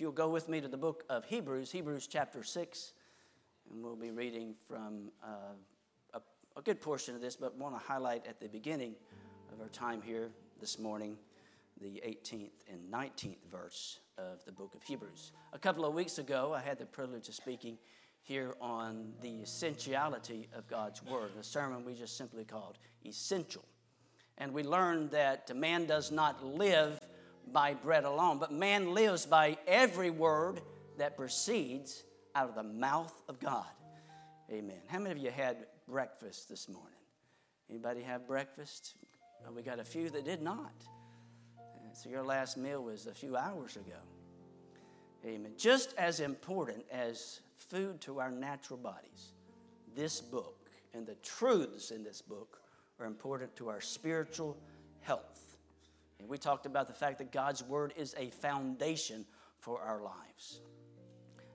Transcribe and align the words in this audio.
you'll 0.00 0.12
go 0.12 0.28
with 0.28 0.48
me 0.48 0.60
to 0.60 0.68
the 0.68 0.78
book 0.78 1.04
of 1.10 1.26
Hebrews, 1.26 1.70
Hebrews 1.70 2.06
chapter 2.06 2.42
6, 2.42 2.92
and 3.70 3.84
we'll 3.84 3.96
be 3.96 4.10
reading 4.10 4.54
from 4.66 5.10
uh, 5.22 5.52
a, 6.14 6.20
a 6.58 6.62
good 6.62 6.80
portion 6.80 7.14
of 7.14 7.20
this, 7.20 7.36
but 7.36 7.56
want 7.58 7.78
to 7.78 7.86
highlight 7.86 8.26
at 8.26 8.40
the 8.40 8.48
beginning 8.48 8.94
of 9.52 9.60
our 9.60 9.68
time 9.68 10.00
here 10.00 10.30
this 10.58 10.78
morning 10.78 11.18
the 11.82 12.02
18th 12.06 12.50
and 12.70 12.80
19th 12.90 13.44
verse 13.50 14.00
of 14.16 14.42
the 14.46 14.52
book 14.52 14.74
of 14.74 14.82
Hebrews. 14.82 15.32
A 15.52 15.58
couple 15.58 15.84
of 15.84 15.92
weeks 15.92 16.18
ago, 16.18 16.54
I 16.54 16.60
had 16.60 16.78
the 16.78 16.86
privilege 16.86 17.28
of 17.28 17.34
speaking 17.34 17.76
here 18.22 18.54
on 18.60 19.12
the 19.20 19.42
essentiality 19.42 20.48
of 20.54 20.66
God's 20.66 21.02
Word, 21.02 21.32
a 21.38 21.44
sermon 21.44 21.84
we 21.84 21.94
just 21.94 22.16
simply 22.16 22.44
called 22.44 22.78
Essential. 23.04 23.64
And 24.38 24.54
we 24.54 24.62
learned 24.62 25.10
that 25.10 25.54
man 25.54 25.84
does 25.84 26.10
not 26.10 26.42
live 26.44 26.98
by 27.52 27.74
bread 27.74 28.04
alone, 28.04 28.38
but 28.38 28.52
man 28.52 28.94
lives 28.94 29.26
by 29.26 29.58
every 29.66 30.10
word 30.10 30.60
that 30.98 31.16
proceeds 31.16 32.04
out 32.34 32.48
of 32.48 32.54
the 32.54 32.62
mouth 32.62 33.22
of 33.28 33.40
God. 33.40 33.66
Amen. 34.50 34.80
How 34.88 34.98
many 34.98 35.12
of 35.12 35.18
you 35.18 35.30
had 35.30 35.66
breakfast 35.88 36.48
this 36.48 36.68
morning? 36.68 36.90
Anybody 37.68 38.02
have 38.02 38.26
breakfast? 38.26 38.94
Well, 39.42 39.52
we 39.54 39.62
got 39.62 39.78
a 39.78 39.84
few 39.84 40.10
that 40.10 40.24
did 40.24 40.42
not. 40.42 40.72
So 41.92 42.08
your 42.08 42.22
last 42.22 42.56
meal 42.56 42.82
was 42.82 43.06
a 43.06 43.14
few 43.14 43.36
hours 43.36 43.76
ago. 43.76 43.98
Amen. 45.24 45.52
Just 45.56 45.94
as 45.98 46.20
important 46.20 46.84
as 46.90 47.40
food 47.56 48.00
to 48.02 48.20
our 48.20 48.30
natural 48.30 48.78
bodies, 48.78 49.34
this 49.94 50.20
book 50.20 50.70
and 50.94 51.06
the 51.06 51.16
truths 51.16 51.90
in 51.90 52.02
this 52.02 52.22
book 52.22 52.60
are 52.98 53.06
important 53.06 53.54
to 53.56 53.68
our 53.68 53.80
spiritual 53.80 54.56
health. 55.00 55.49
And 56.20 56.28
we 56.28 56.38
talked 56.38 56.66
about 56.66 56.86
the 56.86 56.92
fact 56.92 57.18
that 57.18 57.32
God's 57.32 57.62
Word 57.62 57.94
is 57.96 58.14
a 58.18 58.30
foundation 58.30 59.24
for 59.58 59.80
our 59.80 60.02
lives. 60.02 60.60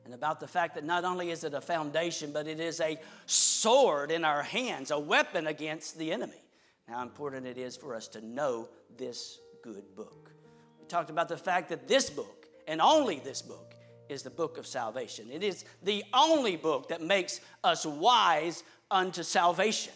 And 0.04 0.14
about 0.14 0.40
the 0.40 0.48
fact 0.48 0.76
that 0.76 0.84
not 0.84 1.04
only 1.04 1.32
is 1.32 1.44
it 1.44 1.54
a 1.54 1.62
foundation, 1.62 2.32
but 2.32 2.48
it 2.48 2.60
is 2.60 2.80
a 2.80 3.00
sword 3.26 4.12
in 4.12 4.24
our 4.24 4.44
hands, 4.44 4.92
a 4.92 5.00
weapon 5.00 5.48
against 5.48 5.98
the 5.98 6.12
enemy. 6.12 6.44
How 6.88 7.02
important 7.02 7.48
it 7.48 7.58
is 7.58 7.76
for 7.76 7.96
us 7.96 8.08
to 8.10 8.22
know 8.22 8.70
this 8.98 9.40
good 9.64 9.96
book. 9.96 10.32
We 10.80 10.86
talked 10.86 11.10
about 11.10 11.28
the 11.28 11.38
fact 11.38 11.70
that 11.70 11.88
this 11.88 12.10
book, 12.10 12.46
and 12.68 12.80
only 12.80 13.20
this 13.20 13.42
book, 13.42 13.74
is 14.08 14.22
the 14.22 14.30
book 14.30 14.60
of 14.60 14.68
salvation. 14.68 15.32
It 15.32 15.42
is 15.42 15.66
the 15.82 16.04
only 16.14 16.56
book 16.56 16.90
that 16.90 17.02
makes 17.02 17.42
us 17.64 17.86
wise 17.86 18.64
unto 18.92 19.24
salvation. 19.24 19.94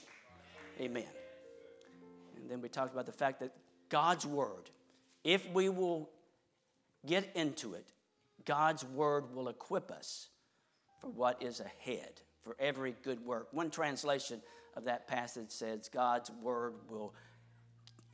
Amen. 0.81 1.05
And 2.35 2.49
then 2.49 2.61
we 2.61 2.69
talked 2.69 2.93
about 2.93 3.05
the 3.05 3.11
fact 3.11 3.39
that 3.41 3.51
God's 3.89 4.25
Word, 4.25 4.69
if 5.23 5.49
we 5.51 5.69
will 5.69 6.09
get 7.05 7.29
into 7.35 7.73
it, 7.73 7.91
God's 8.45 8.83
Word 8.83 9.33
will 9.35 9.49
equip 9.49 9.91
us 9.91 10.29
for 10.99 11.09
what 11.09 11.41
is 11.41 11.59
ahead, 11.59 12.21
for 12.41 12.55
every 12.59 12.95
good 13.03 13.23
work. 13.25 13.47
One 13.51 13.69
translation 13.69 14.41
of 14.75 14.85
that 14.85 15.07
passage 15.07 15.51
says, 15.51 15.89
God's 15.89 16.31
Word 16.41 16.73
will 16.89 17.13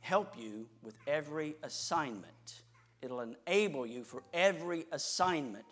help 0.00 0.38
you 0.38 0.68
with 0.82 0.96
every 1.06 1.56
assignment. 1.62 2.62
It'll 3.02 3.20
enable 3.20 3.86
you 3.86 4.04
for 4.04 4.22
every 4.32 4.86
assignment 4.92 5.64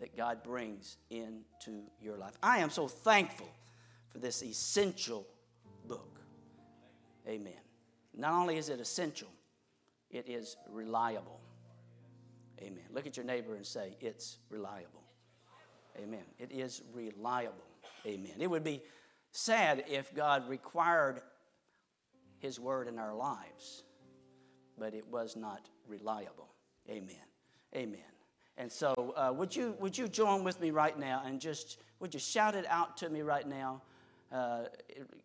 that 0.00 0.16
God 0.16 0.42
brings 0.42 0.98
into 1.10 1.82
your 2.00 2.16
life. 2.16 2.36
I 2.42 2.58
am 2.58 2.70
so 2.70 2.86
thankful 2.86 3.48
for 4.08 4.18
this 4.18 4.42
essential 4.42 5.26
book. 5.86 6.20
Amen. 7.26 7.54
Not 8.14 8.32
only 8.32 8.56
is 8.56 8.68
it 8.68 8.80
essential, 8.80 9.28
it 10.16 10.28
is 10.28 10.56
reliable. 10.70 11.40
Amen. 12.60 12.84
Look 12.90 13.06
at 13.06 13.16
your 13.16 13.26
neighbor 13.26 13.54
and 13.54 13.66
say, 13.66 13.96
It's 14.00 14.38
reliable. 14.50 15.02
Amen. 15.98 16.24
It 16.38 16.50
is 16.52 16.82
reliable. 16.92 17.64
Amen. 18.06 18.32
It 18.38 18.48
would 18.48 18.64
be 18.64 18.82
sad 19.30 19.84
if 19.88 20.14
God 20.14 20.48
required 20.48 21.20
His 22.38 22.58
word 22.58 22.88
in 22.88 22.98
our 22.98 23.14
lives, 23.14 23.82
but 24.78 24.94
it 24.94 25.06
was 25.06 25.36
not 25.36 25.68
reliable. 25.86 26.48
Amen. 26.88 27.16
Amen. 27.74 28.00
And 28.58 28.72
so, 28.72 29.14
uh, 29.16 29.32
would, 29.34 29.54
you, 29.54 29.74
would 29.80 29.96
you 29.96 30.08
join 30.08 30.42
with 30.44 30.60
me 30.60 30.70
right 30.70 30.98
now 30.98 31.22
and 31.26 31.40
just, 31.40 31.78
would 32.00 32.14
you 32.14 32.20
shout 32.20 32.54
it 32.54 32.64
out 32.68 32.96
to 32.98 33.10
me 33.10 33.20
right 33.20 33.46
now? 33.46 33.82
Uh, 34.32 34.64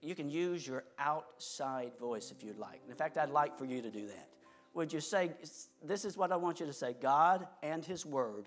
you 0.01 0.15
can 0.15 0.29
use 0.29 0.67
your 0.67 0.83
outside 0.99 1.91
voice 1.99 2.31
if 2.31 2.43
you'd 2.43 2.59
like. 2.59 2.81
In 2.89 2.95
fact, 2.95 3.17
I'd 3.17 3.29
like 3.29 3.57
for 3.57 3.65
you 3.65 3.81
to 3.81 3.89
do 3.89 4.07
that. 4.07 4.27
Would 4.73 4.93
you 4.93 4.99
say, 5.01 5.31
This 5.83 6.05
is 6.05 6.17
what 6.17 6.31
I 6.31 6.35
want 6.35 6.59
you 6.59 6.65
to 6.65 6.73
say 6.73 6.95
God 6.99 7.47
and 7.61 7.83
His 7.83 8.05
Word 8.05 8.45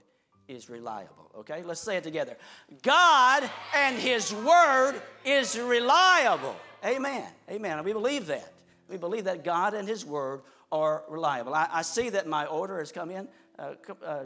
is 0.49 0.69
reliable. 0.69 1.31
Okay, 1.39 1.63
let's 1.63 1.81
say 1.81 1.97
it 1.97 2.05
together. 2.05 2.37
God 2.83 3.49
and 3.75 3.97
His 3.97 4.33
Word 4.33 5.01
is 5.25 5.59
reliable. 5.59 6.57
Amen. 6.85 7.27
Amen. 7.51 7.83
We 7.85 7.93
believe 7.93 8.27
that. 8.27 8.53
We 8.89 8.97
believe 8.97 9.25
that 9.25 9.45
God 9.45 9.75
and 9.75 9.89
His 9.89 10.05
Word 10.05 10.43
are 10.71 11.05
reliable. 11.09 11.55
I, 11.55 11.69
I 11.71 11.83
see 11.83 12.11
that 12.11 12.27
my 12.27 12.47
order 12.47 12.79
has 12.79 12.93
come 12.93 13.11
in. 13.11 13.29
Uh, 13.59 13.75
uh, 14.05 14.25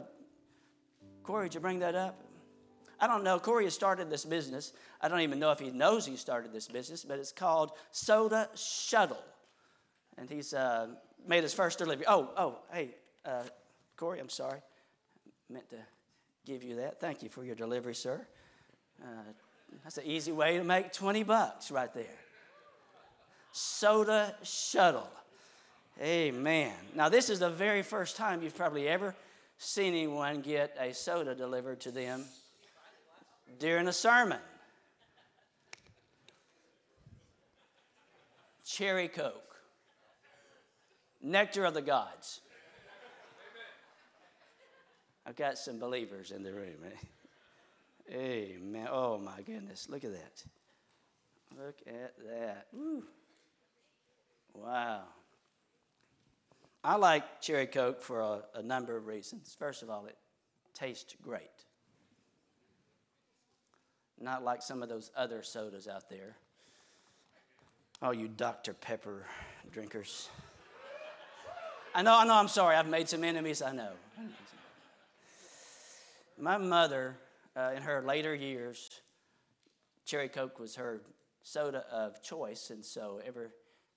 Corey, 1.23 1.47
did 1.47 1.55
you 1.55 1.61
bring 1.61 1.79
that 1.79 1.95
up? 1.95 2.23
I 2.99 3.07
don't 3.07 3.23
know. 3.23 3.39
Corey 3.39 3.63
has 3.63 3.73
started 3.73 4.09
this 4.09 4.25
business. 4.25 4.73
I 4.99 5.07
don't 5.07 5.21
even 5.21 5.39
know 5.39 5.51
if 5.51 5.59
he 5.59 5.71
knows 5.71 6.05
he 6.05 6.17
started 6.17 6.51
this 6.51 6.67
business, 6.67 7.05
but 7.05 7.17
it's 7.17 7.31
called 7.31 7.71
Soda 7.91 8.49
Shuttle. 8.55 9.23
And 10.17 10.29
he's 10.29 10.53
uh, 10.53 10.87
made 11.27 11.43
his 11.43 11.53
first 11.53 11.77
delivery. 11.77 12.05
Oh, 12.07 12.29
oh, 12.37 12.59
hey, 12.71 12.89
uh, 13.25 13.43
Corey, 13.97 14.19
I'm 14.19 14.29
sorry. 14.29 14.59
I 14.59 15.53
meant 15.53 15.69
to 15.69 15.77
give 16.45 16.63
you 16.63 16.77
that. 16.77 16.99
Thank 16.99 17.23
you 17.23 17.29
for 17.29 17.43
your 17.43 17.55
delivery, 17.55 17.95
sir. 17.95 18.25
Uh, 19.01 19.05
that's 19.83 19.97
an 19.97 20.05
easy 20.05 20.31
way 20.31 20.57
to 20.57 20.63
make 20.63 20.93
20 20.93 21.23
bucks 21.23 21.71
right 21.71 21.93
there. 21.93 22.05
Soda 23.51 24.35
Shuttle. 24.43 25.09
Amen. 26.01 26.73
Now, 26.95 27.09
this 27.09 27.29
is 27.29 27.39
the 27.39 27.49
very 27.49 27.83
first 27.83 28.15
time 28.15 28.41
you've 28.41 28.55
probably 28.55 28.87
ever 28.87 29.15
seen 29.57 29.93
anyone 29.93 30.41
get 30.41 30.75
a 30.79 30.93
soda 30.93 31.35
delivered 31.35 31.81
to 31.81 31.91
them 31.91 32.23
during 33.59 33.87
a 33.87 33.93
sermon. 33.93 34.39
Cherry 38.65 39.07
Coke, 39.07 39.48
nectar 41.21 41.65
of 41.65 41.73
the 41.73 41.81
gods. 41.81 42.41
I've 45.25 45.35
got 45.35 45.57
some 45.57 45.79
believers 45.79 46.31
in 46.31 46.43
the 46.43 46.51
room. 46.51 46.77
Eh? 46.85 48.15
Amen. 48.15 48.87
Oh 48.89 49.17
my 49.17 49.41
goodness, 49.41 49.87
look 49.89 50.03
at 50.03 50.11
that. 50.11 50.43
Look 51.57 51.77
at 51.85 52.13
that. 52.27 52.67
Woo. 52.73 53.03
Wow. 54.53 55.03
I 56.83 56.95
like 56.95 57.41
cherry 57.41 57.67
Coke 57.67 58.01
for 58.01 58.21
a, 58.21 58.41
a 58.55 58.63
number 58.63 58.95
of 58.95 59.05
reasons. 59.05 59.55
First 59.57 59.83
of 59.83 59.89
all, 59.89 60.05
it 60.05 60.17
tastes 60.73 61.15
great. 61.21 61.43
Not 64.19 64.43
like 64.43 64.61
some 64.61 64.81
of 64.81 64.89
those 64.89 65.11
other 65.15 65.43
sodas 65.43 65.87
out 65.87 66.09
there. 66.09 66.35
Oh, 68.01 68.11
you 68.11 68.27
Dr. 68.29 68.73
Pepper 68.73 69.25
drinkers. 69.71 70.29
I 71.93 72.03
know, 72.03 72.17
I 72.17 72.25
know, 72.25 72.35
I'm 72.35 72.47
sorry. 72.47 72.75
I've 72.75 72.87
made 72.87 73.09
some 73.09 73.23
enemies, 73.23 73.61
I 73.61 73.71
know. 73.71 73.91
My 76.37 76.57
mother, 76.57 77.15
uh, 77.55 77.71
in 77.75 77.81
her 77.81 78.01
later 78.01 78.35
years, 78.35 79.01
Cherry 80.05 80.29
Coke 80.29 80.59
was 80.59 80.75
her 80.75 81.01
soda 81.41 81.85
of 81.91 82.21
choice, 82.21 82.69
and 82.69 82.85
so 82.85 83.19
every 83.25 83.47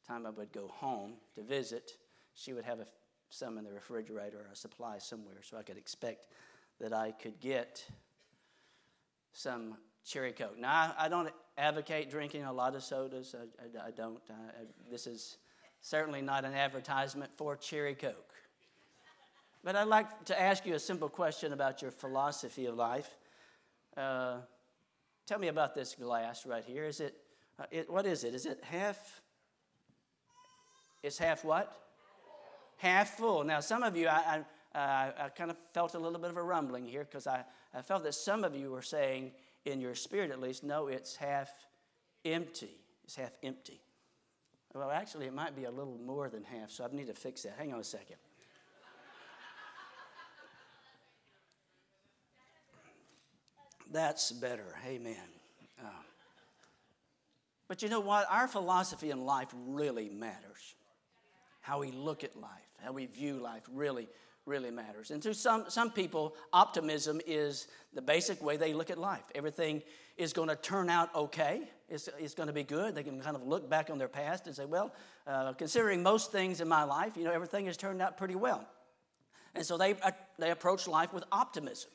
time 0.08 0.26
I 0.26 0.30
would 0.30 0.52
go 0.52 0.68
home 0.68 1.14
to 1.34 1.42
visit, 1.42 1.92
she 2.34 2.54
would 2.54 2.64
have 2.64 2.80
a, 2.80 2.86
some 3.28 3.58
in 3.58 3.64
the 3.64 3.72
refrigerator 3.72 4.38
or 4.38 4.52
a 4.52 4.56
supply 4.56 4.98
somewhere, 4.98 5.40
so 5.42 5.58
I 5.58 5.62
could 5.62 5.76
expect 5.76 6.28
that 6.80 6.92
I 6.94 7.12
could 7.12 7.40
get 7.40 7.84
some 9.32 9.76
cherry 10.04 10.32
coke. 10.32 10.58
Now, 10.58 10.94
I, 10.98 11.06
I 11.06 11.08
don't 11.08 11.30
advocate 11.58 12.10
drinking 12.10 12.44
a 12.44 12.52
lot 12.52 12.74
of 12.74 12.82
sodas. 12.82 13.34
I, 13.38 13.78
I, 13.78 13.88
I 13.88 13.90
don't. 13.90 14.18
this 14.90 15.06
is 15.06 15.36
certainly 15.82 16.22
not 16.22 16.46
an 16.46 16.54
advertisement 16.54 17.30
for 17.36 17.56
cherry 17.56 17.94
coke. 17.94 18.32
But 19.62 19.76
I'd 19.76 19.88
like 19.88 20.24
to 20.24 20.40
ask 20.40 20.64
you 20.64 20.74
a 20.74 20.78
simple 20.78 21.10
question 21.10 21.52
about 21.52 21.82
your 21.82 21.90
philosophy 21.90 22.66
of 22.66 22.76
life. 22.76 23.14
Uh, 23.96 24.38
tell 25.26 25.38
me 25.38 25.48
about 25.48 25.74
this 25.74 25.94
glass 25.94 26.46
right 26.46 26.64
here. 26.64 26.86
Is 26.86 27.00
it, 27.00 27.14
uh, 27.60 27.66
it, 27.70 27.90
what 27.90 28.06
is 28.06 28.24
it? 28.24 28.34
Is 28.34 28.46
it 28.46 28.64
half? 28.64 29.20
It's 31.02 31.18
half 31.18 31.44
what? 31.44 31.82
half 32.82 33.16
full. 33.16 33.44
Now, 33.44 33.60
some 33.60 33.84
of 33.84 33.96
you, 33.96 34.08
I, 34.08 34.42
I, 34.74 35.12
I 35.16 35.28
kind 35.28 35.50
of 35.50 35.56
felt 35.72 35.94
a 35.94 35.98
little 35.98 36.18
bit 36.18 36.30
of 36.30 36.36
a 36.36 36.42
rumbling 36.42 36.84
here 36.84 37.04
because 37.04 37.28
I, 37.28 37.44
I 37.72 37.80
felt 37.80 38.02
that 38.02 38.14
some 38.14 38.42
of 38.42 38.56
you 38.56 38.72
were 38.72 38.82
saying, 38.82 39.30
in 39.64 39.80
your 39.80 39.94
spirit 39.94 40.32
at 40.32 40.40
least, 40.40 40.64
no, 40.64 40.88
it's 40.88 41.14
half 41.14 41.48
empty. 42.24 42.76
It's 43.04 43.14
half 43.14 43.30
empty. 43.44 43.80
Well, 44.74 44.90
actually, 44.90 45.26
it 45.26 45.34
might 45.34 45.54
be 45.54 45.64
a 45.64 45.70
little 45.70 45.98
more 46.04 46.30
than 46.30 46.44
half, 46.44 46.70
so 46.70 46.84
I 46.84 46.94
need 46.94 47.08
to 47.08 47.14
fix 47.14 47.42
that. 47.42 47.54
Hang 47.58 47.74
on 47.74 47.80
a 47.80 47.84
second. 47.84 48.16
That's 53.92 54.32
better. 54.32 54.74
Amen. 54.86 55.16
Uh, 55.78 55.88
but 57.68 57.82
you 57.82 57.90
know 57.90 58.00
what? 58.00 58.26
Our 58.30 58.48
philosophy 58.48 59.10
in 59.10 59.26
life 59.26 59.48
really 59.66 60.08
matters. 60.08 60.74
How 61.60 61.80
we 61.80 61.90
look 61.90 62.24
at 62.24 62.34
life, 62.34 62.50
how 62.82 62.92
we 62.92 63.06
view 63.06 63.34
life 63.34 63.62
really, 63.72 64.08
really 64.46 64.70
matters. 64.70 65.10
And 65.10 65.22
to 65.22 65.34
some, 65.34 65.64
some 65.68 65.90
people, 65.90 66.34
optimism 66.52 67.20
is 67.26 67.68
the 67.94 68.02
basic 68.02 68.42
way 68.42 68.56
they 68.56 68.72
look 68.72 68.90
at 68.90 68.98
life. 68.98 69.24
Everything 69.34 69.82
is 70.16 70.32
going 70.32 70.48
to 70.48 70.56
turn 70.56 70.90
out 70.90 71.14
okay, 71.14 71.62
it's, 71.88 72.08
it's 72.18 72.34
going 72.34 72.48
to 72.48 72.52
be 72.52 72.64
good. 72.64 72.94
They 72.94 73.02
can 73.02 73.20
kind 73.20 73.36
of 73.36 73.46
look 73.46 73.68
back 73.68 73.90
on 73.90 73.98
their 73.98 74.08
past 74.08 74.46
and 74.46 74.56
say, 74.56 74.64
well, 74.64 74.92
uh, 75.26 75.52
considering 75.52 76.02
most 76.02 76.32
things 76.32 76.60
in 76.60 76.68
my 76.68 76.84
life, 76.84 77.16
you 77.16 77.24
know, 77.24 77.32
everything 77.32 77.66
has 77.66 77.76
turned 77.76 78.02
out 78.02 78.16
pretty 78.16 78.34
well. 78.34 78.66
And 79.54 79.64
so 79.64 79.76
they, 79.76 79.94
uh, 80.02 80.10
they 80.38 80.50
approach 80.50 80.88
life 80.88 81.12
with 81.12 81.24
optimism. 81.30 81.90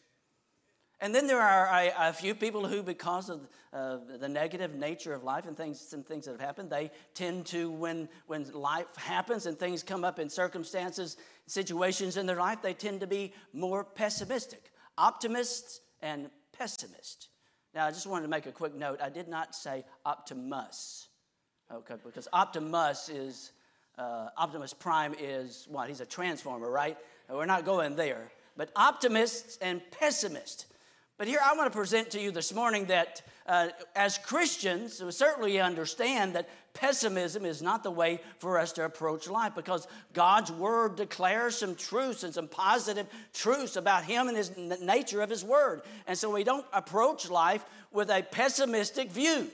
And 1.00 1.14
then 1.14 1.28
there 1.28 1.42
are 1.42 1.68
a, 1.68 2.10
a 2.10 2.14
few 2.14 2.34
people 2.34 2.68
who, 2.68 2.82
because 2.82 3.30
of 3.30 3.48
uh, 3.72 3.98
the 4.20 4.28
negative 4.28 4.74
nature 4.74 5.14
of 5.14 5.24
life 5.24 5.46
and 5.46 5.56
things, 5.56 5.80
some 5.80 6.02
things 6.02 6.26
that 6.26 6.32
have 6.32 6.42
happened, 6.42 6.72
they 6.72 6.90
tend 7.14 7.46
to, 7.48 7.70
when, 7.70 8.10
when 8.26 8.52
life 8.52 8.88
happens 8.96 9.46
and 9.46 9.60
things 9.60 9.84
come 9.84 10.04
up 10.04 10.18
in 10.18 10.28
circumstances, 10.28 11.18
situations 11.46 12.18
in 12.18 12.26
their 12.26 12.38
life, 12.38 12.64
they 12.64 12.74
tend 12.74 13.02
to 13.02 13.08
be 13.08 13.32
more 13.54 13.84
pessimistic. 13.84 14.72
Optimists 14.98 15.82
and 16.02 16.32
pessimists. 16.52 17.30
Now, 17.76 17.86
I 17.86 17.92
just 17.92 18.08
wanted 18.08 18.24
to 18.24 18.30
make 18.30 18.48
a 18.48 18.52
quick 18.52 18.74
note. 18.74 19.00
I 19.00 19.10
did 19.10 19.28
not 19.28 19.54
say 19.54 19.86
Optimus, 20.04 21.10
okay, 21.72 21.96
because 22.04 22.28
Optimus 22.34 23.10
is, 23.10 23.52
uh, 24.00 24.30
Optimus 24.36 24.74
Prime 24.74 25.14
is 25.20 25.68
what? 25.70 25.90
He's 25.90 26.02
a 26.02 26.06
transformer, 26.08 26.72
right? 26.72 26.98
We're 27.30 27.46
not 27.46 27.66
going 27.66 27.96
there. 27.96 28.32
But 28.56 28.72
optimists 28.76 29.60
and 29.62 29.82
pessimists. 29.92 30.66
But 31.18 31.28
here 31.28 31.40
I 31.44 31.56
want 31.56 31.72
to 31.72 31.76
present 31.76 32.12
to 32.12 32.22
you 32.22 32.30
this 32.30 32.54
morning 32.54 32.86
that 32.86 33.24
uh, 33.48 33.70
as 33.96 34.20
Christians, 34.20 35.02
we 35.02 35.12
certainly 35.12 35.60
understand 35.60 36.36
that 36.36 36.48
pessimism 36.76 37.44
is 37.44 37.60
not 37.60 37.82
the 37.82 37.90
way 37.90 38.22
for 38.38 38.60
us 38.60 38.72
to 38.74 38.86
approach 38.86 39.28
life 39.28 39.54
because 39.56 39.88
God's 40.14 40.52
Word 40.52 40.96
declares 40.96 41.58
some 41.58 41.74
truths 41.74 42.24
and 42.24 42.34
some 42.34 42.48
positive 42.48 43.08
truths 43.34 43.78
about 43.78 44.04
Him 44.04 44.28
and 44.28 44.38
His 44.38 44.56
nature 44.58 45.22
of 45.22 45.30
His 45.32 45.44
Word. 45.44 45.82
And 46.06 46.16
so 46.16 46.30
we 46.30 46.44
don't 46.44 46.66
approach 46.72 47.32
life 47.32 47.66
with 47.92 48.12
a 48.12 48.22
pessimistic 48.22 49.12
view. 49.12 49.50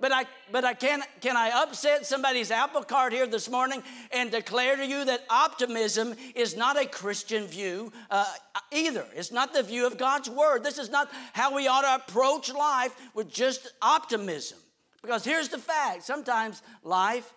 But 0.00 0.12
I, 0.12 0.26
but 0.52 0.64
I 0.64 0.74
can, 0.74 1.02
can 1.20 1.36
I 1.36 1.62
upset 1.62 2.06
somebody's 2.06 2.52
apple 2.52 2.84
cart 2.84 3.12
here 3.12 3.26
this 3.26 3.50
morning 3.50 3.82
and 4.12 4.30
declare 4.30 4.76
to 4.76 4.86
you 4.86 5.04
that 5.04 5.24
optimism 5.28 6.14
is 6.36 6.56
not 6.56 6.80
a 6.80 6.86
Christian 6.86 7.46
view 7.46 7.92
uh, 8.10 8.24
either. 8.70 9.04
It's 9.14 9.32
not 9.32 9.52
the 9.52 9.62
view 9.62 9.86
of 9.86 9.98
God's 9.98 10.30
Word. 10.30 10.62
This 10.62 10.78
is 10.78 10.88
not 10.88 11.10
how 11.32 11.54
we 11.54 11.66
ought 11.66 11.82
to 11.82 12.04
approach 12.06 12.52
life 12.52 12.94
with 13.14 13.28
just 13.28 13.72
optimism. 13.82 14.58
Because 15.02 15.24
here's 15.24 15.48
the 15.48 15.58
fact 15.58 16.04
sometimes 16.04 16.62
life 16.84 17.32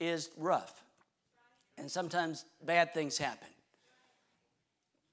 is 0.00 0.30
rough, 0.36 0.82
and 1.78 1.88
sometimes 1.88 2.44
bad 2.64 2.92
things 2.92 3.18
happen. 3.18 3.48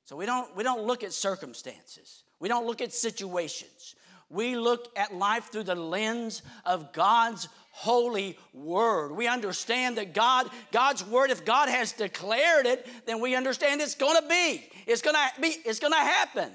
So 0.05 0.15
we 0.15 0.25
don't, 0.25 0.55
we 0.55 0.63
don't 0.63 0.83
look 0.83 1.03
at 1.03 1.13
circumstances, 1.13 2.23
we 2.39 2.49
don't 2.49 2.65
look 2.65 2.81
at 2.81 2.91
situations 2.91 3.95
we 4.29 4.55
look 4.55 4.91
at 4.97 5.13
life 5.13 5.51
through 5.51 5.63
the 5.63 5.75
lens 5.75 6.41
of 6.65 6.91
God's 6.93 7.47
holy 7.71 8.37
word. 8.53 9.11
We 9.11 9.27
understand 9.27 9.97
that 9.97 10.13
God, 10.13 10.49
God's 10.71 11.05
word, 11.05 11.29
if 11.29 11.45
God 11.45 11.69
has 11.69 11.91
declared 11.91 12.65
it, 12.65 12.87
then 13.05 13.21
we 13.21 13.35
understand 13.35 13.81
it's 13.81 13.95
gonna 13.95 14.27
be. 14.27 14.67
It's 14.85 15.01
gonna 15.01 15.19
be, 15.39 15.55
it's 15.63 15.79
gonna 15.79 15.95
happen. 15.95 16.51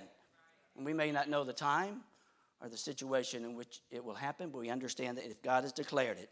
And 0.76 0.84
we 0.84 0.92
may 0.92 1.12
not 1.12 1.28
know 1.28 1.44
the 1.44 1.52
time 1.52 2.00
or 2.60 2.68
the 2.68 2.76
situation 2.76 3.44
in 3.44 3.54
which 3.54 3.80
it 3.90 4.04
will 4.04 4.14
happen, 4.14 4.50
but 4.50 4.60
we 4.60 4.70
understand 4.70 5.18
that 5.18 5.26
if 5.26 5.42
God 5.42 5.64
has 5.64 5.72
declared 5.72 6.18
it, 6.18 6.30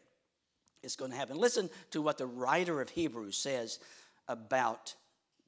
it's 0.83 0.97
going 0.97 1.11
to 1.11 1.17
happen. 1.17 1.37
Listen 1.37 1.69
to 1.91 2.01
what 2.01 2.17
the 2.17 2.27
writer 2.27 2.81
of 2.81 2.89
Hebrews 2.89 3.37
says 3.37 3.81
about 4.29 4.95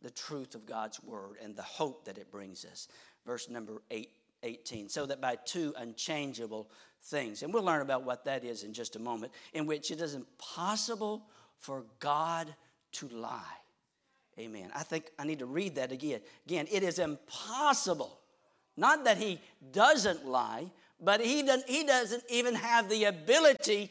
the 0.03 0.11
truth 0.11 0.55
of 0.55 0.67
God's 0.67 1.03
word 1.03 1.37
and 1.43 1.57
the 1.57 1.63
hope 1.63 2.05
that 2.05 2.19
it 2.19 2.31
brings 2.31 2.65
us. 2.65 2.89
Verse 3.25 3.49
number 3.49 3.83
8 3.91 4.11
18. 4.43 4.89
So 4.89 5.07
that 5.07 5.21
by 5.21 5.37
two 5.37 5.75
unchangeable 5.77 6.71
things, 7.05 7.43
and 7.43 7.53
we'll 7.53 7.63
learn 7.63 7.83
about 7.83 8.05
what 8.05 8.25
that 8.25 8.45
is 8.45 8.63
in 8.63 8.73
just 8.73 8.97
a 8.97 8.99
moment, 8.99 9.33
in 9.53 9.67
which 9.67 9.91
it 9.91 10.01
is 10.01 10.15
impossible 10.15 11.27
for 11.57 11.85
God 11.99 12.55
to 12.93 13.09
lie. 13.09 13.41
Amen. 14.39 14.71
I 14.75 14.83
think 14.83 15.11
I 15.19 15.25
need 15.25 15.41
to 15.41 15.47
read 15.47 15.75
that 15.75 15.93
again. 15.93 16.21
Again, 16.47 16.67
it 16.71 16.83
is 16.83 16.99
impossible. 16.99 18.19
Not 18.77 19.05
that 19.05 19.19
he 19.19 19.41
doesn't 19.73 20.27
lie, 20.27 20.71
but 21.01 21.21
he 21.21 21.43
doesn't, 21.43 21.69
he 21.69 21.85
doesn't 21.85 22.23
even 22.31 22.55
have 22.55 22.89
the 22.89 23.05
ability 23.05 23.91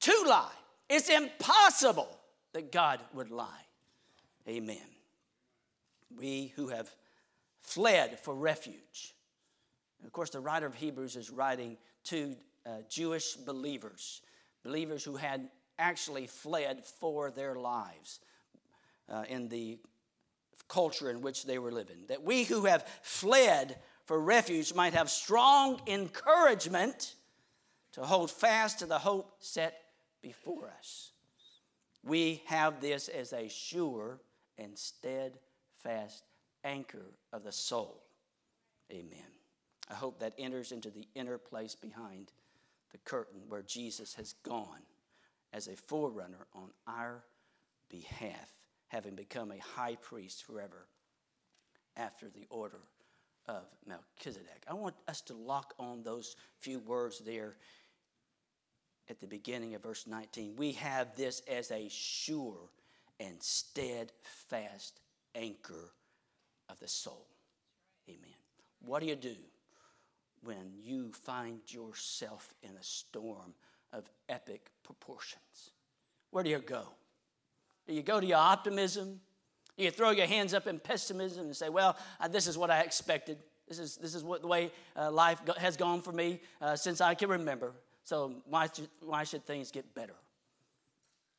to 0.00 0.24
lie. 0.26 0.52
It's 0.88 1.10
impossible 1.10 2.08
that 2.52 2.72
God 2.72 3.00
would 3.12 3.30
lie. 3.30 3.46
Amen. 4.48 4.78
We 6.16 6.52
who 6.56 6.68
have 6.68 6.90
fled 7.60 8.18
for 8.18 8.34
refuge 8.34 9.14
of 10.04 10.12
course, 10.12 10.30
the 10.30 10.40
writer 10.40 10.66
of 10.66 10.74
Hebrews 10.74 11.16
is 11.16 11.30
writing 11.30 11.76
to 12.04 12.36
uh, 12.66 12.70
Jewish 12.88 13.34
believers, 13.34 14.22
believers 14.62 15.04
who 15.04 15.16
had 15.16 15.48
actually 15.78 16.26
fled 16.26 16.84
for 16.84 17.30
their 17.30 17.54
lives 17.54 18.20
uh, 19.08 19.24
in 19.28 19.48
the 19.48 19.78
culture 20.68 21.10
in 21.10 21.20
which 21.20 21.44
they 21.44 21.58
were 21.58 21.72
living. 21.72 21.98
That 22.08 22.22
we 22.22 22.44
who 22.44 22.64
have 22.64 22.86
fled 23.02 23.78
for 24.04 24.20
refuge 24.20 24.74
might 24.74 24.94
have 24.94 25.10
strong 25.10 25.80
encouragement 25.86 27.14
to 27.92 28.02
hold 28.02 28.30
fast 28.30 28.78
to 28.80 28.86
the 28.86 28.98
hope 28.98 29.34
set 29.40 29.74
before 30.22 30.72
us. 30.78 31.10
We 32.04 32.42
have 32.46 32.80
this 32.80 33.08
as 33.08 33.32
a 33.32 33.48
sure 33.48 34.20
and 34.58 34.76
steadfast 34.76 36.24
anchor 36.64 37.12
of 37.32 37.44
the 37.44 37.52
soul. 37.52 38.02
Amen. 38.90 39.41
I 39.90 39.94
hope 39.94 40.20
that 40.20 40.34
enters 40.38 40.72
into 40.72 40.90
the 40.90 41.06
inner 41.14 41.38
place 41.38 41.74
behind 41.74 42.32
the 42.92 42.98
curtain 42.98 43.40
where 43.48 43.62
Jesus 43.62 44.14
has 44.14 44.34
gone 44.44 44.82
as 45.52 45.68
a 45.68 45.76
forerunner 45.76 46.46
on 46.54 46.70
our 46.86 47.24
behalf, 47.88 48.48
having 48.88 49.14
become 49.14 49.50
a 49.50 49.58
high 49.58 49.96
priest 49.96 50.44
forever 50.44 50.86
after 51.96 52.28
the 52.28 52.46
order 52.48 52.80
of 53.46 53.64
Melchizedek. 53.86 54.64
I 54.68 54.74
want 54.74 54.94
us 55.08 55.20
to 55.22 55.34
lock 55.34 55.74
on 55.78 56.02
those 56.02 56.36
few 56.60 56.78
words 56.78 57.18
there 57.18 57.56
at 59.10 59.20
the 59.20 59.26
beginning 59.26 59.74
of 59.74 59.82
verse 59.82 60.06
19. 60.06 60.54
We 60.56 60.72
have 60.72 61.16
this 61.16 61.42
as 61.50 61.70
a 61.70 61.88
sure 61.90 62.70
and 63.20 63.42
steadfast 63.42 65.00
anchor 65.34 65.92
of 66.68 66.78
the 66.80 66.88
soul. 66.88 67.26
Amen. 68.08 68.34
What 68.84 69.00
do 69.00 69.06
you 69.06 69.16
do 69.16 69.36
when 70.42 70.72
you 70.80 71.12
find 71.12 71.60
yourself 71.68 72.54
in 72.62 72.70
a 72.70 72.82
storm 72.82 73.54
of 73.92 74.08
epic 74.28 74.70
proportions? 74.82 75.70
Where 76.30 76.42
do 76.42 76.50
you 76.50 76.58
go? 76.58 76.82
Do 77.86 77.94
you 77.94 78.02
go 78.02 78.20
to 78.20 78.26
your 78.26 78.38
optimism? 78.38 79.20
Do 79.76 79.84
you 79.84 79.90
throw 79.90 80.10
your 80.10 80.26
hands 80.26 80.54
up 80.54 80.66
in 80.66 80.78
pessimism 80.78 81.46
and 81.46 81.56
say, 81.56 81.68
well, 81.68 81.96
uh, 82.20 82.28
this 82.28 82.46
is 82.46 82.58
what 82.58 82.70
I 82.70 82.80
expected? 82.80 83.38
This 83.68 83.78
is, 83.78 83.96
this 83.96 84.14
is 84.14 84.22
what 84.22 84.42
the 84.42 84.46
way 84.46 84.70
uh, 84.96 85.10
life 85.10 85.40
has 85.58 85.76
gone 85.76 86.02
for 86.02 86.12
me 86.12 86.40
uh, 86.60 86.76
since 86.76 87.00
I 87.00 87.14
can 87.14 87.28
remember. 87.28 87.72
So 88.04 88.34
why 88.46 88.68
should, 88.74 88.88
why 89.00 89.24
should 89.24 89.46
things 89.46 89.70
get 89.70 89.94
better? 89.94 90.14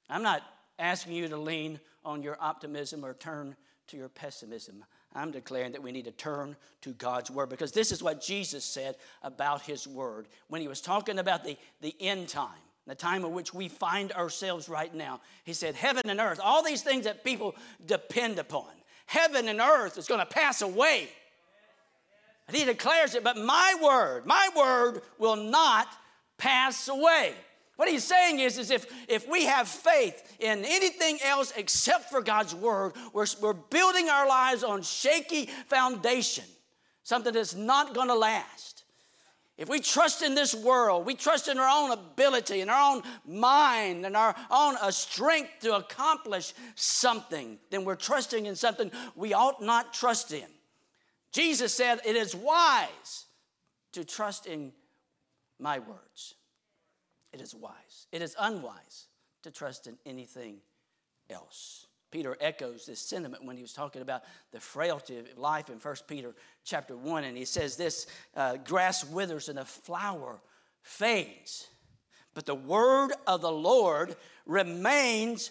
I'm 0.10 0.24
not 0.24 0.42
asking 0.80 1.14
you 1.14 1.28
to 1.28 1.38
lean 1.38 1.80
on 2.04 2.24
your 2.24 2.38
optimism 2.40 3.06
or 3.06 3.14
turn 3.14 3.56
to 3.88 3.98
your 3.98 4.10
pessimism. 4.10 4.84
I'm 5.16 5.32
declaring 5.32 5.74
that 5.74 5.84
we 5.84 5.92
need 5.92 6.06
to 6.06 6.12
turn 6.12 6.56
to 6.82 6.92
God's 6.92 7.30
Word 7.30 7.50
because 7.50 7.72
this 7.72 7.92
is 7.92 8.02
what 8.02 8.22
Jesus 8.22 8.66
said 8.66 8.96
about 9.22 9.62
His 9.62 9.88
Word 9.88 10.28
when 10.48 10.62
He 10.62 10.68
was 10.68 10.82
talking 10.82 11.20
about 11.20 11.44
the, 11.44 11.58
the 11.82 11.96
end 12.00 12.30
time, 12.30 12.50
the 12.88 12.96
time 12.96 13.24
in 13.24 13.32
which 13.32 13.54
we 13.54 13.68
find 13.68 14.12
ourselves 14.14 14.68
right 14.68 14.94
now. 14.94 15.22
He 15.44 15.54
said, 15.54 15.76
Heaven 15.76 16.10
and 16.10 16.20
earth, 16.20 16.40
all 16.44 16.64
these 16.64 16.82
things 16.82 17.06
that 17.06 17.24
people 17.24 17.56
depend 17.86 18.40
upon, 18.40 18.72
heaven 19.06 19.48
and 19.48 19.60
earth 19.60 19.98
is 19.98 20.08
going 20.08 20.20
to 20.20 20.26
pass 20.26 20.62
away. 20.62 21.08
And 22.48 22.58
He 22.58 22.66
declares 22.66 23.16
it, 23.16 23.24
but 23.24 23.38
my 23.38 23.76
Word, 23.82 24.26
my 24.26 24.50
Word 24.56 25.02
will 25.20 25.38
not 25.38 25.88
pass 26.38 26.88
away. 26.88 27.34
What 27.76 27.90
he's 27.90 28.04
saying 28.04 28.40
is, 28.40 28.58
is 28.58 28.70
if, 28.70 28.86
if 29.10 29.28
we 29.28 29.46
have 29.46 29.68
faith 29.68 30.36
in 30.40 30.64
anything 30.64 31.18
else 31.24 31.52
except 31.56 32.10
for 32.10 32.22
God's 32.22 32.54
word, 32.54 32.94
we're, 33.14 33.26
we're 33.42 33.54
building 33.54 34.10
our 34.10 34.28
lives 34.28 34.64
on 34.64 34.84
shaky 34.84 35.48
foundation, 35.68 36.46
something 37.02 37.34
that's 37.34 37.56
not 37.56 37.96
going 37.96 38.10
to 38.10 38.16
last. 38.16 38.84
If 39.58 39.70
we 39.70 39.80
trust 39.80 40.24
in 40.24 40.36
this 40.36 40.54
world, 40.54 41.06
we 41.06 41.16
trust 41.16 41.48
in 41.48 41.60
our 41.60 41.70
own 41.70 41.92
ability, 41.92 42.62
in 42.62 42.70
our 42.70 42.96
own 42.96 43.04
mind, 43.26 44.06
and 44.06 44.18
our 44.18 44.36
own 44.50 44.76
uh, 44.82 44.92
strength 44.92 45.52
to 45.62 45.76
accomplish 45.76 46.54
something, 46.76 47.60
then 47.70 47.86
we're 47.86 47.96
trusting 47.96 48.46
in 48.46 48.56
something 48.56 48.92
we 49.16 49.34
ought 49.34 49.62
not 49.62 49.94
trust 49.94 50.32
in. 50.32 50.48
Jesus 51.32 51.74
said 51.74 52.02
it 52.06 52.16
is 52.16 52.36
wise 52.36 53.26
to 53.94 54.04
trust 54.04 54.46
in 54.46 54.74
my 55.60 55.80
words. 55.80 56.36
It 57.34 57.42
is 57.42 57.56
wise. 57.56 58.08
It 58.12 58.22
is 58.22 58.36
unwise 58.40 59.08
to 59.42 59.52
trust 59.52 59.88
in 59.88 59.98
anything 60.06 60.58
else. 61.30 61.88
Peter 62.12 62.38
echoes 62.40 62.86
this 62.86 63.00
sentiment 63.00 63.44
when 63.44 63.56
he 63.56 63.64
was 63.64 63.74
talking 63.74 64.04
about 64.04 64.22
the 64.52 64.60
frailty 64.60 65.18
of 65.18 65.26
life 65.36 65.70
in 65.70 65.78
1 65.80 65.96
Peter 66.08 66.36
chapter 66.64 66.96
1. 66.96 67.24
And 67.24 67.36
he 67.36 67.44
says 67.44 67.76
this 67.76 68.06
uh, 68.36 68.58
grass 68.58 69.04
withers 69.04 69.50
and 69.50 69.58
the 69.58 69.66
flower 69.66 70.40
fades, 70.84 71.68
but 72.36 72.46
the 72.46 72.54
word 72.54 73.14
of 73.26 73.42
the 73.42 73.52
Lord 73.52 74.16
remains 74.46 75.50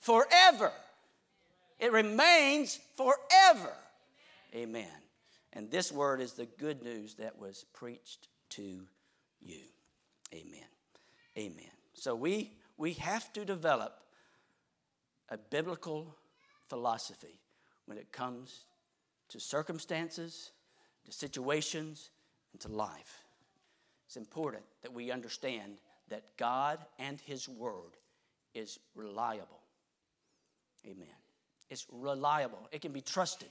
forever. 0.00 0.72
It 1.78 1.92
remains 1.92 2.80
forever. 2.96 3.72
Amen. 4.54 4.88
And 5.52 5.70
this 5.70 5.92
word 5.92 6.20
is 6.20 6.32
the 6.32 6.46
good 6.46 6.82
news 6.82 7.14
that 7.14 7.38
was 7.38 7.64
preached 7.72 8.26
to 8.50 8.80
you. 9.40 9.60
Amen. 10.34 10.66
Amen. 11.38 11.70
So 11.94 12.14
we 12.14 12.52
we 12.76 12.94
have 12.94 13.32
to 13.34 13.44
develop 13.44 14.00
a 15.28 15.36
biblical 15.36 16.16
philosophy 16.68 17.40
when 17.86 17.98
it 17.98 18.12
comes 18.12 18.64
to 19.28 19.38
circumstances, 19.38 20.52
to 21.04 21.12
situations, 21.12 22.10
and 22.52 22.60
to 22.62 22.68
life. 22.68 23.24
It's 24.06 24.16
important 24.16 24.64
that 24.82 24.92
we 24.92 25.10
understand 25.10 25.78
that 26.08 26.36
God 26.38 26.78
and 26.98 27.20
His 27.20 27.48
Word 27.48 27.96
is 28.54 28.78
reliable. 28.94 29.60
Amen. 30.86 31.08
It's 31.68 31.86
reliable, 31.92 32.68
it 32.72 32.80
can 32.80 32.92
be 32.92 33.02
trusted. 33.02 33.50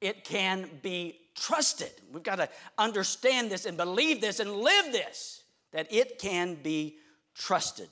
It 0.00 0.24
can 0.24 0.68
be 0.82 1.18
trusted. 1.34 1.90
We've 2.12 2.22
got 2.22 2.36
to 2.36 2.48
understand 2.78 3.50
this 3.50 3.66
and 3.66 3.76
believe 3.76 4.20
this 4.20 4.40
and 4.40 4.52
live 4.52 4.92
this 4.92 5.42
that 5.72 5.92
it 5.92 6.18
can 6.18 6.54
be 6.54 6.96
trusted. 7.34 7.88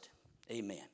Amen. 0.51 0.85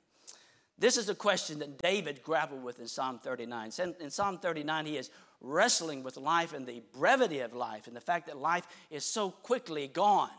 This 0.78 0.96
is 0.96 1.08
a 1.08 1.14
question 1.14 1.58
that 1.58 1.78
David 1.78 2.22
grappled 2.22 2.62
with 2.62 2.78
in 2.78 2.86
Psalm 2.86 3.18
39. 3.18 3.70
In 4.00 4.10
Psalm 4.10 4.38
39, 4.38 4.86
he 4.86 4.96
is 4.96 5.10
wrestling 5.40 6.02
with 6.02 6.16
life 6.16 6.52
and 6.52 6.66
the 6.66 6.82
brevity 6.92 7.40
of 7.40 7.52
life 7.52 7.86
and 7.86 7.96
the 7.96 8.00
fact 8.00 8.26
that 8.26 8.38
life 8.38 8.66
is 8.90 9.04
so 9.04 9.30
quickly 9.30 9.88
gone. 9.88 10.30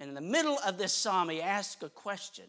And 0.00 0.08
in 0.08 0.14
the 0.14 0.20
middle 0.20 0.58
of 0.66 0.78
this 0.78 0.92
psalm, 0.92 1.28
he 1.28 1.40
asks 1.40 1.82
a 1.82 1.88
question. 1.88 2.46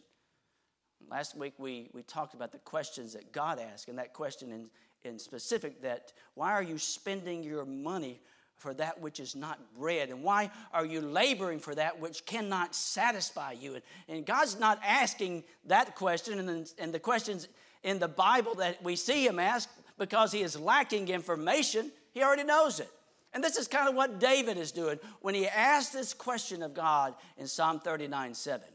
Last 1.10 1.36
week, 1.36 1.53
we, 1.57 1.89
we 1.93 2.03
talked 2.03 2.33
about 2.33 2.51
the 2.51 2.60
questions 2.60 3.13
that 3.13 3.31
God 3.31 3.60
asked, 3.60 3.88
and 3.89 3.98
that 3.98 4.13
question 4.13 4.51
in, 4.51 4.69
in 5.03 5.19
specific 5.19 5.81
that 5.81 6.13
why 6.36 6.51
are 6.53 6.63
you 6.63 6.77
spending 6.77 7.43
your 7.43 7.65
money 7.65 8.21
for 8.61 8.73
that 8.75 9.01
which 9.01 9.19
is 9.19 9.35
not 9.35 9.59
bread? 9.77 10.09
And 10.09 10.23
why 10.23 10.51
are 10.71 10.85
you 10.85 11.01
laboring 11.01 11.59
for 11.59 11.73
that 11.73 11.99
which 11.99 12.25
cannot 12.25 12.75
satisfy 12.75 13.53
you? 13.53 13.73
And, 13.73 13.83
and 14.07 14.25
God's 14.25 14.59
not 14.59 14.79
asking 14.85 15.43
that 15.65 15.95
question, 15.95 16.37
and, 16.39 16.71
and 16.77 16.93
the 16.93 16.99
questions 16.99 17.47
in 17.83 17.97
the 17.97 18.07
Bible 18.07 18.55
that 18.55 18.83
we 18.83 18.95
see 18.95 19.25
Him 19.25 19.39
ask 19.39 19.67
because 19.97 20.31
He 20.31 20.43
is 20.43 20.59
lacking 20.59 21.09
information. 21.09 21.91
He 22.13 22.21
already 22.21 22.43
knows 22.43 22.79
it. 22.79 22.89
And 23.33 23.43
this 23.43 23.57
is 23.57 23.67
kind 23.67 23.89
of 23.89 23.95
what 23.95 24.19
David 24.19 24.57
is 24.57 24.71
doing 24.71 24.99
when 25.21 25.33
he 25.33 25.47
asks 25.47 25.93
this 25.93 26.13
question 26.13 26.61
of 26.61 26.73
God 26.73 27.15
in 27.37 27.47
Psalm 27.47 27.79
39 27.79 28.33
7. 28.33 28.67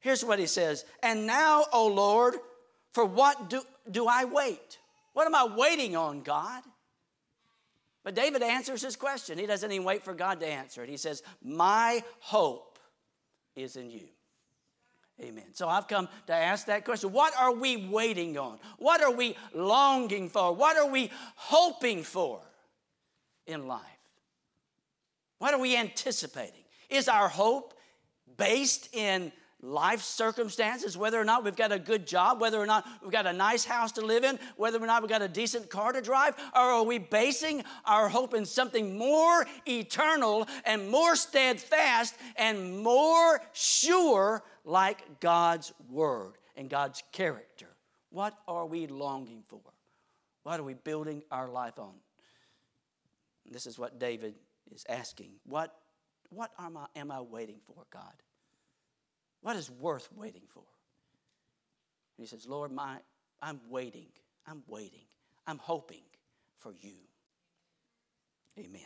Here's 0.00 0.24
what 0.24 0.38
he 0.38 0.46
says 0.46 0.84
And 1.02 1.26
now, 1.26 1.64
O 1.72 1.88
Lord, 1.88 2.36
for 2.92 3.04
what 3.04 3.50
do, 3.50 3.60
do 3.90 4.06
I 4.06 4.24
wait? 4.24 4.78
What 5.14 5.26
am 5.26 5.34
I 5.34 5.44
waiting 5.56 5.96
on, 5.96 6.22
God? 6.22 6.62
But 8.04 8.14
David 8.14 8.42
answers 8.42 8.82
his 8.82 8.96
question. 8.96 9.38
He 9.38 9.46
doesn't 9.46 9.72
even 9.72 9.84
wait 9.84 10.04
for 10.04 10.14
God 10.14 10.38
to 10.40 10.46
answer 10.46 10.84
it. 10.84 10.90
He 10.90 10.98
says, 10.98 11.22
My 11.42 12.04
hope 12.20 12.78
is 13.56 13.76
in 13.76 13.90
you. 13.90 14.08
Amen. 15.20 15.44
So 15.52 15.68
I've 15.68 15.88
come 15.88 16.08
to 16.26 16.34
ask 16.34 16.66
that 16.66 16.84
question. 16.84 17.12
What 17.12 17.34
are 17.38 17.52
we 17.52 17.88
waiting 17.88 18.36
on? 18.36 18.58
What 18.78 19.00
are 19.00 19.12
we 19.12 19.36
longing 19.54 20.28
for? 20.28 20.52
What 20.52 20.76
are 20.76 20.88
we 20.88 21.10
hoping 21.36 22.02
for 22.02 22.40
in 23.46 23.66
life? 23.66 23.80
What 25.38 25.54
are 25.54 25.60
we 25.60 25.76
anticipating? 25.76 26.64
Is 26.90 27.08
our 27.08 27.28
hope 27.28 27.74
based 28.36 28.94
in 28.94 29.32
life 29.64 30.02
circumstances, 30.02 30.96
whether 30.96 31.20
or 31.20 31.24
not 31.24 31.42
we've 31.42 31.56
got 31.56 31.72
a 31.72 31.78
good 31.78 32.06
job, 32.06 32.40
whether 32.40 32.58
or 32.58 32.66
not 32.66 32.86
we've 33.02 33.10
got 33.10 33.26
a 33.26 33.32
nice 33.32 33.64
house 33.64 33.92
to 33.92 34.04
live 34.04 34.24
in, 34.24 34.38
whether 34.56 34.82
or 34.82 34.86
not 34.86 35.02
we've 35.02 35.10
got 35.10 35.22
a 35.22 35.28
decent 35.28 35.70
car 35.70 35.92
to 35.92 36.02
drive, 36.02 36.34
or 36.54 36.60
are 36.60 36.82
we 36.82 36.98
basing 36.98 37.64
our 37.84 38.08
hope 38.08 38.34
in 38.34 38.44
something 38.44 38.98
more 38.98 39.46
eternal 39.66 40.46
and 40.64 40.88
more 40.90 41.16
steadfast 41.16 42.14
and 42.36 42.82
more 42.82 43.40
sure 43.52 44.42
like 44.64 45.20
God's 45.20 45.72
Word 45.88 46.34
and 46.56 46.68
God's 46.68 47.02
character? 47.12 47.68
What 48.10 48.38
are 48.46 48.66
we 48.66 48.86
longing 48.86 49.42
for? 49.48 49.60
What 50.42 50.60
are 50.60 50.64
we 50.64 50.74
building 50.74 51.22
our 51.30 51.48
life 51.48 51.78
on? 51.78 51.94
This 53.50 53.66
is 53.66 53.78
what 53.78 53.98
David 53.98 54.34
is 54.72 54.84
asking. 54.88 55.32
What, 55.44 55.74
what 56.30 56.50
am, 56.58 56.76
I, 56.76 56.86
am 56.96 57.10
I 57.10 57.20
waiting 57.20 57.60
for, 57.66 57.84
God? 57.90 58.12
What 59.44 59.56
is 59.56 59.70
worth 59.70 60.08
waiting 60.16 60.44
for? 60.48 60.64
And 62.16 62.24
he 62.24 62.26
says, 62.26 62.48
Lord, 62.48 62.72
my, 62.72 62.96
I'm 63.42 63.60
waiting. 63.68 64.06
I'm 64.46 64.62
waiting. 64.66 65.04
I'm 65.46 65.58
hoping 65.58 66.00
for 66.56 66.72
you. 66.72 66.94
Amen. 68.58 68.80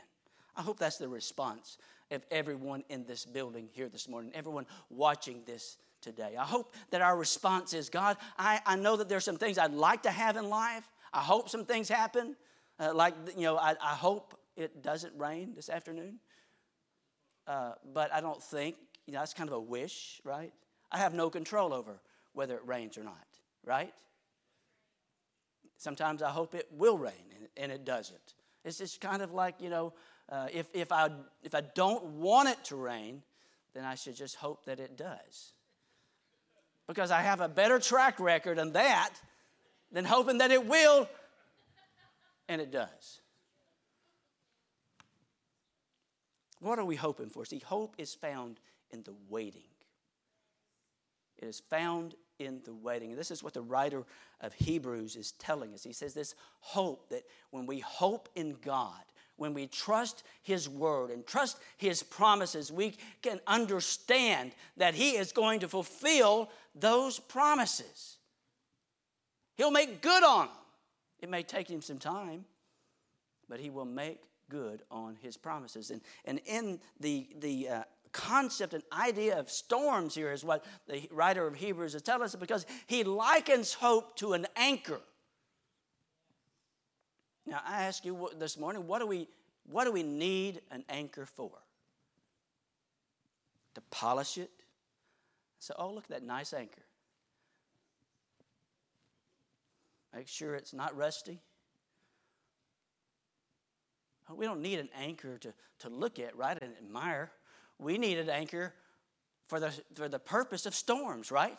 I 0.56 0.62
hope 0.62 0.80
that's 0.80 0.98
the 0.98 1.08
response 1.08 1.78
of 2.10 2.26
everyone 2.32 2.82
in 2.88 3.04
this 3.04 3.24
building 3.24 3.68
here 3.70 3.88
this 3.88 4.08
morning, 4.08 4.32
everyone 4.34 4.66
watching 4.90 5.42
this 5.46 5.76
today. 6.00 6.34
I 6.36 6.44
hope 6.44 6.74
that 6.90 7.02
our 7.02 7.16
response 7.16 7.72
is 7.72 7.88
God, 7.88 8.16
I, 8.36 8.60
I 8.66 8.74
know 8.74 8.96
that 8.96 9.08
there's 9.08 9.24
some 9.24 9.36
things 9.36 9.58
I'd 9.58 9.72
like 9.72 10.02
to 10.02 10.10
have 10.10 10.36
in 10.36 10.48
life. 10.48 10.90
I 11.12 11.20
hope 11.20 11.48
some 11.48 11.66
things 11.66 11.88
happen. 11.88 12.34
Uh, 12.80 12.92
like, 12.92 13.14
you 13.36 13.44
know, 13.44 13.58
I, 13.58 13.76
I, 13.80 13.94
hope 13.94 14.36
it 14.56 14.82
doesn't 14.82 15.12
rain 15.16 15.52
this 15.54 15.68
afternoon. 15.68 16.18
Uh, 17.46 17.74
but 17.94 18.12
I 18.12 18.20
don't 18.20 18.42
think 18.42 18.74
you 19.08 19.14
know, 19.14 19.20
that's 19.20 19.32
kind 19.32 19.48
of 19.48 19.54
a 19.54 19.60
wish, 19.60 20.20
right? 20.22 20.52
I 20.92 20.98
have 20.98 21.14
no 21.14 21.30
control 21.30 21.72
over 21.72 21.98
whether 22.34 22.54
it 22.56 22.66
rains 22.66 22.98
or 22.98 23.02
not, 23.02 23.26
right? 23.64 23.94
Sometimes 25.78 26.22
I 26.22 26.28
hope 26.28 26.54
it 26.54 26.68
will 26.70 26.98
rain 26.98 27.14
and, 27.56 27.72
it 27.72 27.86
doesn't. 27.86 28.34
It's 28.66 28.76
just 28.76 29.00
kind 29.00 29.22
of 29.22 29.32
like, 29.32 29.62
you 29.62 29.70
know, 29.70 29.94
uh, 30.28 30.48
if, 30.52 30.68
if, 30.74 30.92
I, 30.92 31.08
if 31.42 31.54
I 31.54 31.62
don't 31.74 32.04
want 32.04 32.50
it 32.50 32.62
to 32.64 32.76
rain, 32.76 33.22
then 33.72 33.86
I 33.86 33.94
should 33.94 34.14
just 34.14 34.36
hope 34.36 34.66
that 34.66 34.78
it 34.78 34.98
does. 34.98 35.52
Because 36.86 37.10
I 37.10 37.22
have 37.22 37.40
a 37.40 37.48
better 37.48 37.78
track 37.78 38.20
record 38.20 38.58
than 38.58 38.72
that 38.72 39.14
than 39.90 40.04
hoping 40.04 40.38
that 40.38 40.50
it 40.50 40.66
will, 40.66 41.08
and 42.46 42.60
it 42.60 42.70
does. 42.70 43.22
What 46.60 46.78
are 46.78 46.84
we 46.84 46.96
hoping 46.96 47.30
for? 47.30 47.46
See, 47.46 47.60
hope 47.60 47.94
is 47.96 48.14
found 48.14 48.60
in 48.90 49.02
the 49.02 49.14
waiting. 49.28 49.62
It 51.38 51.46
is 51.46 51.60
found 51.60 52.14
in 52.38 52.60
the 52.64 52.74
waiting. 52.74 53.10
And 53.10 53.18
this 53.18 53.30
is 53.30 53.42
what 53.42 53.54
the 53.54 53.62
writer 53.62 54.04
of 54.40 54.52
Hebrews 54.54 55.16
is 55.16 55.32
telling 55.32 55.74
us. 55.74 55.82
He 55.84 55.92
says 55.92 56.14
this 56.14 56.34
hope 56.60 57.08
that 57.10 57.24
when 57.50 57.66
we 57.66 57.80
hope 57.80 58.28
in 58.34 58.56
God, 58.64 59.02
when 59.36 59.54
we 59.54 59.66
trust 59.66 60.24
His 60.42 60.68
word 60.68 61.10
and 61.10 61.26
trust 61.26 61.58
His 61.76 62.02
promises, 62.02 62.72
we 62.72 62.94
can 63.22 63.40
understand 63.46 64.52
that 64.76 64.94
He 64.94 65.10
is 65.16 65.32
going 65.32 65.60
to 65.60 65.68
fulfill 65.68 66.50
those 66.74 67.18
promises. 67.18 68.16
He'll 69.56 69.70
make 69.70 70.02
good 70.02 70.24
on 70.24 70.46
them. 70.46 70.56
It 71.20 71.30
may 71.30 71.42
take 71.42 71.68
Him 71.68 71.82
some 71.82 71.98
time, 71.98 72.44
but 73.48 73.60
He 73.60 73.70
will 73.70 73.84
make 73.84 74.22
good 74.48 74.82
on 74.90 75.16
His 75.20 75.36
promises. 75.36 75.90
And, 75.90 76.00
and 76.24 76.40
in 76.46 76.80
the, 77.00 77.28
the 77.38 77.68
uh, 77.68 77.82
concept 78.08 78.74
and 78.74 78.82
idea 78.92 79.38
of 79.38 79.50
storms 79.50 80.14
here 80.14 80.32
is 80.32 80.44
what 80.44 80.64
the 80.86 81.08
writer 81.10 81.46
of 81.46 81.54
Hebrews 81.54 81.94
is 81.94 82.02
telling 82.02 82.22
us 82.22 82.34
because 82.34 82.66
he 82.86 83.04
likens 83.04 83.74
hope 83.74 84.16
to 84.16 84.32
an 84.32 84.46
anchor. 84.56 85.00
Now, 87.46 87.60
I 87.66 87.84
ask 87.84 88.04
you 88.04 88.28
this 88.38 88.58
morning, 88.58 88.86
what 88.86 89.00
do 89.00 89.06
we, 89.06 89.26
what 89.64 89.84
do 89.84 89.92
we 89.92 90.02
need 90.02 90.60
an 90.70 90.84
anchor 90.88 91.24
for? 91.24 91.50
To 93.74 93.80
polish 93.90 94.36
it? 94.36 94.50
So, 95.58 95.74
oh, 95.78 95.90
look 95.90 96.04
at 96.04 96.10
that 96.10 96.22
nice 96.22 96.52
anchor. 96.52 96.82
Make 100.14 100.28
sure 100.28 100.54
it's 100.54 100.74
not 100.74 100.96
rusty. 100.96 101.40
We 104.34 104.44
don't 104.44 104.60
need 104.60 104.78
an 104.78 104.90
anchor 104.94 105.38
to, 105.38 105.54
to 105.80 105.88
look 105.88 106.18
at, 106.18 106.36
right, 106.36 106.58
and 106.60 106.74
admire 106.76 107.30
we 107.78 107.98
need 107.98 108.18
an 108.18 108.28
anchor 108.28 108.74
for 109.46 109.60
the, 109.60 109.72
for 109.94 110.08
the 110.08 110.18
purpose 110.18 110.66
of 110.66 110.74
storms, 110.74 111.30
right? 111.30 111.58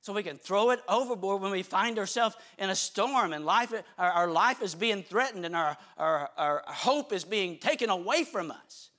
So 0.00 0.12
we 0.12 0.22
can 0.22 0.38
throw 0.38 0.70
it 0.70 0.80
overboard 0.88 1.42
when 1.42 1.50
we 1.50 1.62
find 1.62 1.98
ourselves 1.98 2.36
in 2.58 2.70
a 2.70 2.76
storm 2.76 3.32
and 3.32 3.44
life, 3.44 3.72
our, 3.98 4.10
our 4.10 4.28
life 4.28 4.62
is 4.62 4.74
being 4.74 5.02
threatened 5.02 5.44
and 5.44 5.56
our, 5.56 5.76
our, 5.98 6.30
our 6.36 6.62
hope 6.66 7.12
is 7.12 7.24
being 7.24 7.58
taken 7.58 7.90
away 7.90 8.24
from 8.24 8.50
us. 8.50 8.90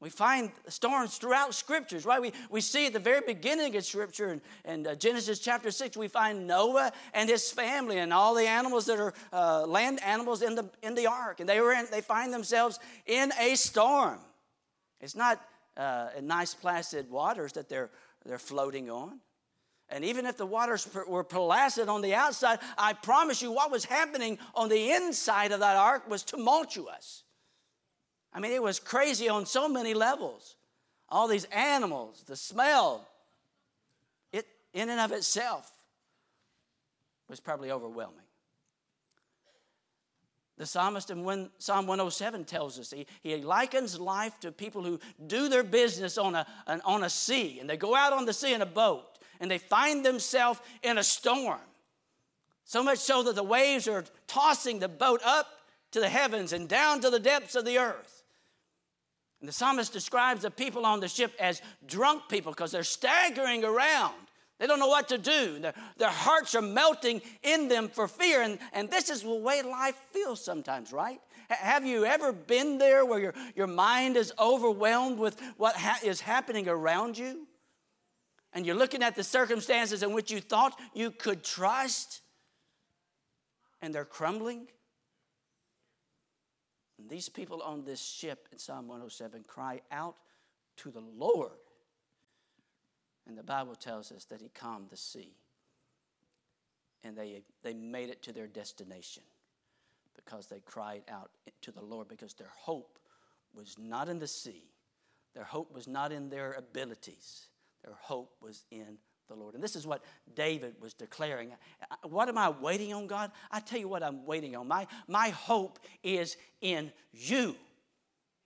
We 0.00 0.08
find 0.08 0.50
storms 0.68 1.18
throughout 1.18 1.54
scriptures, 1.54 2.06
right? 2.06 2.22
We, 2.22 2.32
we 2.48 2.62
see 2.62 2.86
at 2.86 2.94
the 2.94 2.98
very 2.98 3.20
beginning 3.20 3.76
of 3.76 3.84
scripture 3.84 4.32
in, 4.32 4.40
in 4.64 4.86
uh, 4.86 4.94
Genesis 4.94 5.38
chapter 5.38 5.70
6, 5.70 5.94
we 5.98 6.08
find 6.08 6.46
Noah 6.46 6.90
and 7.12 7.28
his 7.28 7.50
family 7.50 7.98
and 7.98 8.10
all 8.10 8.34
the 8.34 8.48
animals 8.48 8.86
that 8.86 8.98
are 8.98 9.12
uh, 9.34 9.66
land 9.66 10.02
animals 10.02 10.40
in 10.40 10.54
the, 10.54 10.70
in 10.82 10.94
the 10.94 11.06
ark. 11.06 11.40
And 11.40 11.48
they, 11.48 11.60
were 11.60 11.72
in, 11.72 11.86
they 11.90 12.00
find 12.00 12.32
themselves 12.32 12.78
in 13.04 13.30
a 13.38 13.54
storm. 13.56 14.18
It's 15.00 15.16
not 15.16 15.40
uh, 15.76 16.08
nice 16.22 16.54
placid 16.54 17.10
waters 17.10 17.52
that 17.54 17.68
they're, 17.68 17.90
they're 18.24 18.38
floating 18.38 18.90
on. 18.90 19.20
And 19.88 20.04
even 20.04 20.24
if 20.24 20.36
the 20.36 20.46
waters 20.46 20.88
were 21.08 21.24
placid 21.24 21.88
on 21.88 22.00
the 22.00 22.14
outside, 22.14 22.60
I 22.78 22.92
promise 22.92 23.42
you 23.42 23.50
what 23.50 23.72
was 23.72 23.84
happening 23.84 24.38
on 24.54 24.68
the 24.68 24.92
inside 24.92 25.50
of 25.50 25.60
that 25.60 25.76
ark 25.76 26.08
was 26.08 26.22
tumultuous. 26.22 27.24
I 28.32 28.38
mean, 28.38 28.52
it 28.52 28.62
was 28.62 28.78
crazy 28.78 29.28
on 29.28 29.46
so 29.46 29.68
many 29.68 29.94
levels. 29.94 30.56
All 31.08 31.26
these 31.26 31.44
animals, 31.46 32.22
the 32.26 32.36
smell, 32.36 33.08
it 34.32 34.46
in 34.72 34.88
and 34.90 35.00
of 35.00 35.10
itself 35.10 35.68
was 37.28 37.40
probably 37.40 37.72
overwhelming. 37.72 38.19
The 40.60 40.66
psalmist 40.66 41.08
in 41.08 41.48
Psalm 41.56 41.86
107 41.86 42.44
tells 42.44 42.78
us 42.78 42.90
he, 42.90 43.06
he 43.22 43.34
likens 43.38 43.98
life 43.98 44.38
to 44.40 44.52
people 44.52 44.84
who 44.84 45.00
do 45.26 45.48
their 45.48 45.62
business 45.62 46.18
on 46.18 46.34
a, 46.34 46.46
an, 46.66 46.82
on 46.84 47.02
a 47.02 47.08
sea, 47.08 47.60
and 47.60 47.70
they 47.70 47.78
go 47.78 47.94
out 47.94 48.12
on 48.12 48.26
the 48.26 48.34
sea 48.34 48.52
in 48.52 48.60
a 48.60 48.66
boat, 48.66 49.18
and 49.40 49.50
they 49.50 49.56
find 49.56 50.04
themselves 50.04 50.60
in 50.82 50.98
a 50.98 51.02
storm. 51.02 51.62
So 52.66 52.82
much 52.82 52.98
so 52.98 53.22
that 53.22 53.36
the 53.36 53.42
waves 53.42 53.88
are 53.88 54.04
tossing 54.26 54.80
the 54.80 54.88
boat 54.88 55.22
up 55.24 55.46
to 55.92 56.00
the 56.00 56.10
heavens 56.10 56.52
and 56.52 56.68
down 56.68 57.00
to 57.00 57.08
the 57.08 57.18
depths 57.18 57.54
of 57.54 57.64
the 57.64 57.78
earth. 57.78 58.22
And 59.40 59.48
the 59.48 59.54
psalmist 59.54 59.94
describes 59.94 60.42
the 60.42 60.50
people 60.50 60.84
on 60.84 61.00
the 61.00 61.08
ship 61.08 61.32
as 61.40 61.62
drunk 61.86 62.24
people 62.28 62.52
because 62.52 62.70
they're 62.70 62.82
staggering 62.82 63.64
around. 63.64 64.12
They 64.60 64.66
don't 64.66 64.78
know 64.78 64.88
what 64.88 65.08
to 65.08 65.16
do. 65.16 65.58
Their, 65.58 65.72
their 65.96 66.10
hearts 66.10 66.54
are 66.54 66.60
melting 66.60 67.22
in 67.42 67.68
them 67.68 67.88
for 67.88 68.06
fear. 68.06 68.42
And, 68.42 68.58
and 68.74 68.90
this 68.90 69.08
is 69.08 69.22
the 69.22 69.34
way 69.34 69.62
life 69.62 69.96
feels 70.12 70.44
sometimes, 70.44 70.92
right? 70.92 71.18
Have 71.48 71.86
you 71.86 72.04
ever 72.04 72.30
been 72.30 72.76
there 72.76 73.06
where 73.06 73.18
your, 73.18 73.34
your 73.56 73.66
mind 73.66 74.18
is 74.18 74.34
overwhelmed 74.38 75.18
with 75.18 75.40
what 75.56 75.76
ha- 75.76 75.98
is 76.04 76.20
happening 76.20 76.68
around 76.68 77.16
you? 77.16 77.46
And 78.52 78.66
you're 78.66 78.76
looking 78.76 79.02
at 79.02 79.16
the 79.16 79.24
circumstances 79.24 80.02
in 80.02 80.12
which 80.12 80.30
you 80.30 80.40
thought 80.40 80.78
you 80.92 81.10
could 81.10 81.42
trust, 81.42 82.20
and 83.80 83.94
they're 83.94 84.04
crumbling? 84.04 84.66
And 86.98 87.08
these 87.08 87.30
people 87.30 87.62
on 87.62 87.84
this 87.84 88.04
ship 88.04 88.46
in 88.52 88.58
Psalm 88.58 88.88
107 88.88 89.44
cry 89.46 89.80
out 89.90 90.16
to 90.78 90.90
the 90.90 91.00
Lord. 91.00 91.52
And 93.30 93.38
the 93.38 93.44
Bible 93.44 93.76
tells 93.76 94.10
us 94.10 94.24
that 94.24 94.40
He 94.40 94.48
calmed 94.48 94.90
the 94.90 94.96
sea. 94.96 95.36
And 97.04 97.16
they, 97.16 97.42
they 97.62 97.72
made 97.72 98.10
it 98.10 98.22
to 98.24 98.32
their 98.32 98.48
destination 98.48 99.22
because 100.16 100.48
they 100.48 100.58
cried 100.58 101.02
out 101.08 101.30
to 101.62 101.70
the 101.70 101.80
Lord 101.80 102.08
because 102.08 102.34
their 102.34 102.50
hope 102.52 102.98
was 103.54 103.76
not 103.78 104.08
in 104.08 104.18
the 104.18 104.26
sea, 104.26 104.64
their 105.32 105.44
hope 105.44 105.72
was 105.72 105.86
not 105.86 106.10
in 106.10 106.28
their 106.28 106.54
abilities, 106.54 107.46
their 107.84 107.94
hope 108.00 108.34
was 108.42 108.64
in 108.72 108.98
the 109.28 109.36
Lord. 109.36 109.54
And 109.54 109.62
this 109.62 109.76
is 109.76 109.86
what 109.86 110.02
David 110.34 110.74
was 110.80 110.92
declaring. 110.92 111.52
What 112.02 112.28
am 112.28 112.36
I 112.36 112.50
waiting 112.50 112.92
on, 112.92 113.06
God? 113.06 113.30
I 113.52 113.60
tell 113.60 113.78
you 113.78 113.86
what 113.86 114.02
I'm 114.02 114.26
waiting 114.26 114.56
on. 114.56 114.66
My, 114.66 114.88
my 115.06 115.28
hope 115.28 115.78
is 116.02 116.36
in 116.60 116.90
you. 117.12 117.54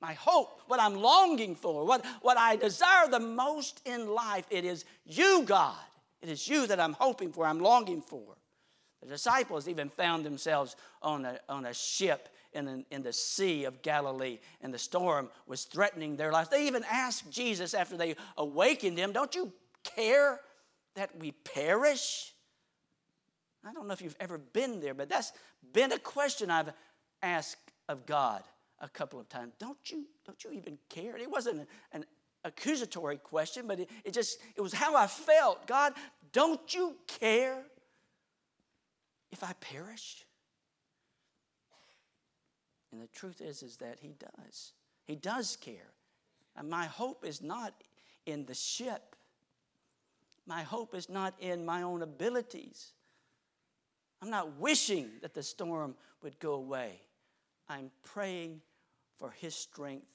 My 0.04 0.12
hope, 0.12 0.60
what 0.66 0.80
I'm 0.80 0.96
longing 0.96 1.56
for, 1.56 1.86
what, 1.86 2.04
what 2.20 2.36
I 2.36 2.56
desire 2.56 3.08
the 3.08 3.18
most 3.18 3.80
in 3.86 4.06
life, 4.06 4.44
it 4.50 4.66
is 4.66 4.84
you, 5.06 5.44
God. 5.46 5.78
It 6.20 6.28
is 6.28 6.46
you 6.46 6.66
that 6.66 6.78
I'm 6.78 6.92
hoping 6.92 7.32
for, 7.32 7.46
I'm 7.46 7.58
longing 7.58 8.02
for. 8.02 8.36
The 9.00 9.08
disciples 9.08 9.66
even 9.66 9.88
found 9.88 10.26
themselves 10.26 10.76
on 11.00 11.24
a, 11.24 11.40
on 11.48 11.64
a 11.64 11.72
ship 11.72 12.28
in, 12.52 12.84
in 12.90 13.02
the 13.02 13.14
Sea 13.14 13.64
of 13.64 13.80
Galilee, 13.80 14.40
and 14.60 14.74
the 14.74 14.78
storm 14.78 15.30
was 15.46 15.64
threatening 15.64 16.16
their 16.16 16.32
lives. 16.32 16.50
They 16.50 16.66
even 16.66 16.84
asked 16.84 17.30
Jesus 17.30 17.72
after 17.72 17.96
they 17.96 18.14
awakened 18.36 18.98
him, 18.98 19.10
Don't 19.10 19.34
you 19.34 19.54
care 19.84 20.38
that 20.96 21.18
we 21.18 21.32
perish? 21.32 22.34
I 23.66 23.72
don't 23.72 23.86
know 23.86 23.94
if 23.94 24.02
you've 24.02 24.16
ever 24.20 24.36
been 24.36 24.82
there, 24.82 24.92
but 24.92 25.08
that's 25.08 25.32
been 25.72 25.92
a 25.92 25.98
question 25.98 26.50
I've 26.50 26.74
asked 27.22 27.72
of 27.88 28.04
God 28.04 28.42
a 28.80 28.88
couple 28.88 29.20
of 29.20 29.28
times. 29.28 29.52
Don't 29.58 29.78
you, 29.90 30.04
don't 30.24 30.42
you 30.44 30.52
even 30.52 30.78
care? 30.88 31.16
It 31.16 31.30
wasn't 31.30 31.60
an, 31.60 31.66
an 31.92 32.04
accusatory 32.44 33.16
question, 33.16 33.66
but 33.66 33.80
it, 33.80 33.90
it 34.04 34.12
just, 34.12 34.38
it 34.56 34.60
was 34.60 34.72
how 34.72 34.96
I 34.96 35.06
felt. 35.06 35.66
God, 35.66 35.94
don't 36.32 36.74
you 36.74 36.96
care 37.06 37.62
if 39.30 39.42
I 39.42 39.52
perish? 39.60 40.24
And 42.92 43.02
the 43.02 43.08
truth 43.08 43.40
is, 43.40 43.62
is 43.62 43.76
that 43.78 43.98
he 44.00 44.14
does. 44.18 44.72
He 45.04 45.16
does 45.16 45.56
care. 45.56 45.92
And 46.56 46.70
my 46.70 46.86
hope 46.86 47.24
is 47.24 47.42
not 47.42 47.74
in 48.26 48.46
the 48.46 48.54
ship. 48.54 49.16
My 50.46 50.62
hope 50.62 50.94
is 50.94 51.08
not 51.08 51.34
in 51.40 51.64
my 51.64 51.82
own 51.82 52.02
abilities. 52.02 52.92
I'm 54.22 54.30
not 54.30 54.58
wishing 54.58 55.10
that 55.22 55.34
the 55.34 55.42
storm 55.42 55.96
would 56.22 56.38
go 56.38 56.54
away. 56.54 57.00
I'm 57.68 57.90
praying 58.02 58.60
for 59.18 59.30
his 59.30 59.54
strength 59.54 60.06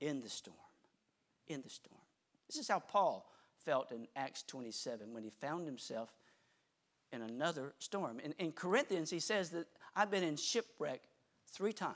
in 0.00 0.20
the 0.20 0.28
storm. 0.28 0.56
In 1.48 1.62
the 1.62 1.70
storm. 1.70 2.00
This 2.46 2.56
is 2.56 2.68
how 2.68 2.78
Paul 2.78 3.30
felt 3.64 3.92
in 3.92 4.06
Acts 4.16 4.42
27 4.42 5.12
when 5.12 5.22
he 5.22 5.30
found 5.30 5.66
himself 5.66 6.10
in 7.12 7.22
another 7.22 7.74
storm. 7.78 8.20
In, 8.20 8.32
in 8.38 8.52
Corinthians, 8.52 9.10
he 9.10 9.20
says 9.20 9.50
that 9.50 9.66
I've 9.94 10.10
been 10.10 10.24
in 10.24 10.36
shipwreck 10.36 11.00
three 11.50 11.72
times 11.72 11.94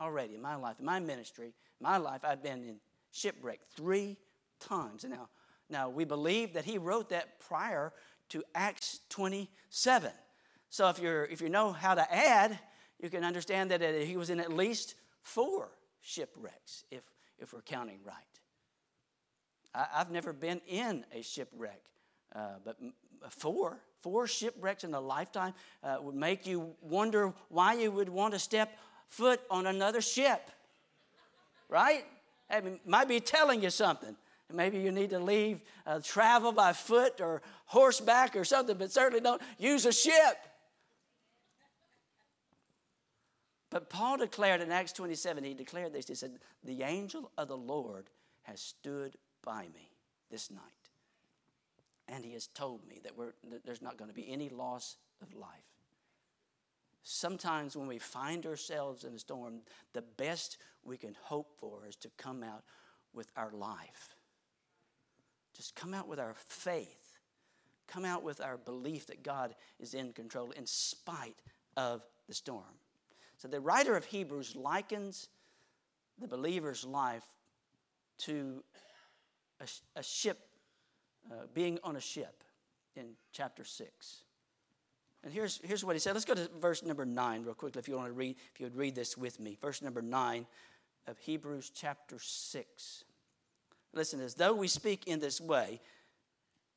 already 0.00 0.34
in 0.34 0.42
my 0.42 0.56
life, 0.56 0.80
in 0.80 0.86
my 0.86 1.00
ministry, 1.00 1.54
my 1.80 1.96
life, 1.96 2.24
I've 2.24 2.42
been 2.42 2.64
in 2.64 2.76
shipwreck 3.12 3.60
three 3.76 4.16
times. 4.60 5.04
Now, 5.04 5.28
now, 5.70 5.88
we 5.88 6.04
believe 6.04 6.54
that 6.54 6.64
he 6.64 6.78
wrote 6.78 7.08
that 7.08 7.40
prior 7.40 7.92
to 8.30 8.42
Acts 8.54 9.00
27. 9.08 10.10
So 10.68 10.88
if, 10.88 10.98
you're, 10.98 11.24
if 11.24 11.40
you 11.40 11.48
know 11.48 11.72
how 11.72 11.94
to 11.94 12.14
add, 12.14 12.58
you 13.04 13.10
can 13.10 13.22
understand 13.22 13.70
that 13.70 13.82
he 14.02 14.16
was 14.16 14.30
in 14.30 14.40
at 14.40 14.50
least 14.50 14.94
four 15.22 15.68
shipwrecks, 16.00 16.84
if, 16.90 17.02
if 17.38 17.52
we're 17.52 17.60
counting 17.60 17.98
right. 18.02 18.16
I, 19.74 19.98
have 19.98 20.10
never 20.10 20.32
been 20.32 20.62
in 20.66 21.04
a 21.12 21.22
shipwreck, 21.22 21.82
uh, 22.34 22.54
but 22.64 22.78
four, 23.28 23.78
four 23.98 24.26
shipwrecks 24.26 24.84
in 24.84 24.94
a 24.94 25.00
lifetime 25.00 25.52
uh, 25.82 25.98
would 26.00 26.14
make 26.14 26.46
you 26.46 26.74
wonder 26.80 27.34
why 27.50 27.74
you 27.74 27.90
would 27.90 28.08
want 28.08 28.32
to 28.32 28.38
step 28.38 28.78
foot 29.08 29.40
on 29.50 29.66
another 29.66 30.00
ship, 30.00 30.50
right? 31.68 32.06
I 32.48 32.62
mean, 32.62 32.80
might 32.86 33.08
be 33.08 33.20
telling 33.20 33.62
you 33.62 33.68
something. 33.68 34.16
Maybe 34.50 34.78
you 34.78 34.92
need 34.92 35.10
to 35.10 35.18
leave, 35.18 35.60
uh, 35.86 36.00
travel 36.00 36.52
by 36.52 36.72
foot 36.72 37.20
or 37.20 37.42
horseback 37.66 38.34
or 38.34 38.44
something, 38.44 38.78
but 38.78 38.92
certainly 38.92 39.20
don't 39.20 39.42
use 39.58 39.84
a 39.84 39.92
ship. 39.92 40.38
But 43.74 43.90
Paul 43.90 44.18
declared 44.18 44.60
in 44.60 44.70
Acts 44.70 44.92
27, 44.92 45.42
he 45.42 45.52
declared 45.52 45.92
this. 45.92 46.06
He 46.06 46.14
said, 46.14 46.38
The 46.62 46.84
angel 46.84 47.32
of 47.36 47.48
the 47.48 47.56
Lord 47.56 48.08
has 48.44 48.60
stood 48.60 49.16
by 49.42 49.62
me 49.74 49.90
this 50.30 50.48
night. 50.48 50.60
And 52.06 52.24
he 52.24 52.34
has 52.34 52.46
told 52.46 52.86
me 52.86 53.00
that, 53.02 53.16
that 53.50 53.66
there's 53.66 53.82
not 53.82 53.96
going 53.96 54.08
to 54.08 54.14
be 54.14 54.30
any 54.30 54.48
loss 54.48 54.94
of 55.20 55.34
life. 55.34 55.48
Sometimes 57.02 57.76
when 57.76 57.88
we 57.88 57.98
find 57.98 58.46
ourselves 58.46 59.02
in 59.02 59.12
a 59.12 59.18
storm, 59.18 59.54
the 59.92 60.02
best 60.02 60.58
we 60.84 60.96
can 60.96 61.16
hope 61.20 61.58
for 61.58 61.84
is 61.88 61.96
to 61.96 62.10
come 62.16 62.44
out 62.44 62.62
with 63.12 63.26
our 63.36 63.50
life. 63.50 64.14
Just 65.52 65.74
come 65.74 65.94
out 65.94 66.06
with 66.06 66.20
our 66.20 66.36
faith. 66.36 67.18
Come 67.88 68.04
out 68.04 68.22
with 68.22 68.40
our 68.40 68.56
belief 68.56 69.08
that 69.08 69.24
God 69.24 69.56
is 69.80 69.94
in 69.94 70.12
control 70.12 70.52
in 70.52 70.64
spite 70.64 71.42
of 71.76 72.02
the 72.28 72.34
storm. 72.34 72.78
So 73.44 73.48
the 73.48 73.60
writer 73.60 73.94
of 73.94 74.06
Hebrews 74.06 74.56
likens 74.56 75.28
the 76.18 76.26
believer's 76.26 76.82
life 76.86 77.26
to 78.20 78.64
a, 79.60 79.66
a 79.96 80.02
ship, 80.02 80.38
uh, 81.30 81.44
being 81.52 81.78
on 81.84 81.96
a 81.96 82.00
ship 82.00 82.42
in 82.96 83.04
chapter 83.32 83.62
6. 83.62 84.22
And 85.24 85.30
here's, 85.30 85.60
here's 85.62 85.84
what 85.84 85.94
he 85.94 86.00
said. 86.00 86.14
Let's 86.14 86.24
go 86.24 86.32
to 86.32 86.48
verse 86.58 86.82
number 86.82 87.04
9 87.04 87.42
real 87.42 87.52
quickly 87.52 87.80
if 87.80 87.86
you 87.86 87.96
want 87.96 88.08
to 88.08 88.14
read, 88.14 88.36
if 88.54 88.60
you 88.60 88.64
would 88.64 88.76
read 88.76 88.94
this 88.94 89.14
with 89.14 89.38
me. 89.38 89.58
Verse 89.60 89.82
number 89.82 90.00
9 90.00 90.46
of 91.06 91.18
Hebrews 91.18 91.70
chapter 91.74 92.16
6. 92.18 93.04
Listen, 93.92 94.22
as 94.22 94.36
though 94.36 94.54
we 94.54 94.68
speak 94.68 95.06
in 95.06 95.20
this 95.20 95.38
way, 95.38 95.82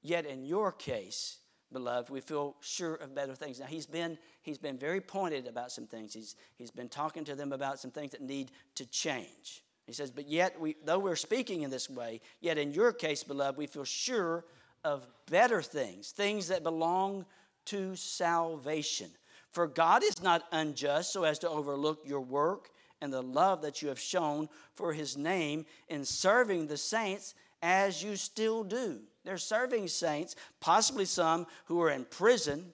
yet 0.01 0.25
in 0.25 0.43
your 0.43 0.73
case, 0.73 1.37
beloved, 1.71 2.09
we 2.09 2.21
feel 2.21 2.55
sure 2.61 2.95
of 2.95 3.13
better 3.13 3.35
things. 3.35 3.59
Now, 3.59 3.65
he's 3.65 3.85
been, 3.85 4.17
he's 4.41 4.57
been 4.57 4.77
very 4.77 5.01
pointed 5.01 5.47
about 5.47 5.71
some 5.71 5.85
things. 5.85 6.13
He's, 6.13 6.35
he's 6.55 6.71
been 6.71 6.89
talking 6.89 7.23
to 7.25 7.35
them 7.35 7.51
about 7.51 7.79
some 7.79 7.91
things 7.91 8.11
that 8.11 8.21
need 8.21 8.51
to 8.75 8.85
change. 8.85 9.63
He 9.85 9.93
says, 9.93 10.11
But 10.11 10.27
yet, 10.27 10.59
we, 10.59 10.75
though 10.83 10.99
we're 10.99 11.15
speaking 11.15 11.63
in 11.63 11.69
this 11.69 11.89
way, 11.89 12.21
yet 12.41 12.57
in 12.57 12.73
your 12.73 12.91
case, 12.91 13.23
beloved, 13.23 13.57
we 13.57 13.67
feel 13.67 13.85
sure 13.85 14.45
of 14.83 15.07
better 15.29 15.61
things, 15.61 16.11
things 16.11 16.47
that 16.49 16.63
belong 16.63 17.25
to 17.65 17.95
salvation. 17.95 19.09
For 19.51 19.67
God 19.67 20.03
is 20.03 20.21
not 20.21 20.43
unjust 20.51 21.13
so 21.13 21.23
as 21.23 21.39
to 21.39 21.49
overlook 21.49 22.01
your 22.05 22.21
work 22.21 22.69
and 23.01 23.11
the 23.11 23.21
love 23.21 23.61
that 23.61 23.81
you 23.81 23.89
have 23.89 23.99
shown 23.99 24.49
for 24.75 24.93
his 24.93 25.17
name 25.17 25.65
in 25.87 26.05
serving 26.05 26.67
the 26.67 26.77
saints 26.77 27.33
as 27.61 28.03
you 28.03 28.15
still 28.15 28.63
do. 28.63 28.99
They're 29.27 29.37
serving 29.37 29.89
saints, 29.89 30.37
possibly 30.61 31.03
some 31.03 31.47
who 31.65 31.81
are 31.81 31.89
in 31.89 32.05
prison, 32.05 32.71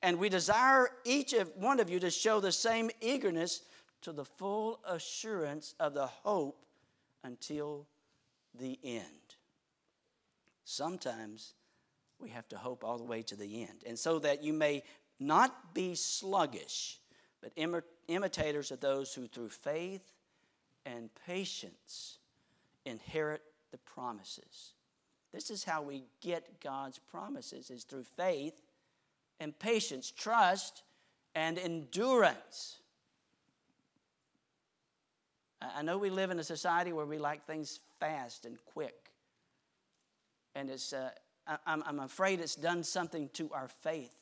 and 0.00 0.16
we 0.16 0.28
desire 0.28 0.90
each 1.04 1.32
of 1.32 1.50
one 1.56 1.80
of 1.80 1.90
you 1.90 1.98
to 1.98 2.08
show 2.08 2.38
the 2.38 2.52
same 2.52 2.88
eagerness 3.00 3.62
to 4.02 4.12
the 4.12 4.24
full 4.24 4.78
assurance 4.88 5.74
of 5.80 5.94
the 5.94 6.06
hope 6.06 6.64
until 7.24 7.88
the 8.54 8.78
end. 8.84 9.34
Sometimes 10.64 11.54
we 12.20 12.28
have 12.28 12.48
to 12.50 12.56
hope 12.56 12.84
all 12.84 12.98
the 12.98 13.02
way 13.02 13.22
to 13.22 13.34
the 13.34 13.62
end. 13.62 13.82
And 13.84 13.98
so 13.98 14.20
that 14.20 14.44
you 14.44 14.52
may 14.52 14.84
not 15.18 15.74
be 15.74 15.96
sluggish, 15.96 17.00
but 17.40 17.50
imitators 18.06 18.70
of 18.70 18.78
those 18.78 19.12
who 19.12 19.26
through 19.26 19.48
faith 19.48 20.12
and 20.86 21.10
patience 21.26 22.18
inherit 22.84 23.42
the 23.72 23.78
promises. 23.78 24.74
This 25.32 25.50
is 25.50 25.64
how 25.64 25.82
we 25.82 26.04
get 26.20 26.60
God's 26.60 26.98
promises 26.98 27.70
is 27.70 27.84
through 27.84 28.04
faith 28.04 28.60
and 29.40 29.56
patience, 29.58 30.10
trust 30.10 30.82
and 31.34 31.58
endurance. 31.58 32.78
I 35.60 35.82
know 35.82 35.98
we 35.98 36.10
live 36.10 36.30
in 36.30 36.38
a 36.38 36.44
society 36.44 36.92
where 36.92 37.06
we 37.06 37.18
like 37.18 37.44
things 37.46 37.80
fast 37.98 38.46
and 38.46 38.56
quick. 38.72 39.10
And 40.54 40.70
it's, 40.70 40.92
uh, 40.92 41.10
I'm, 41.66 41.82
I'm 41.86 42.00
afraid 42.00 42.40
it's 42.40 42.54
done 42.54 42.82
something 42.82 43.28
to 43.34 43.50
our 43.52 43.68
faith 43.68 44.14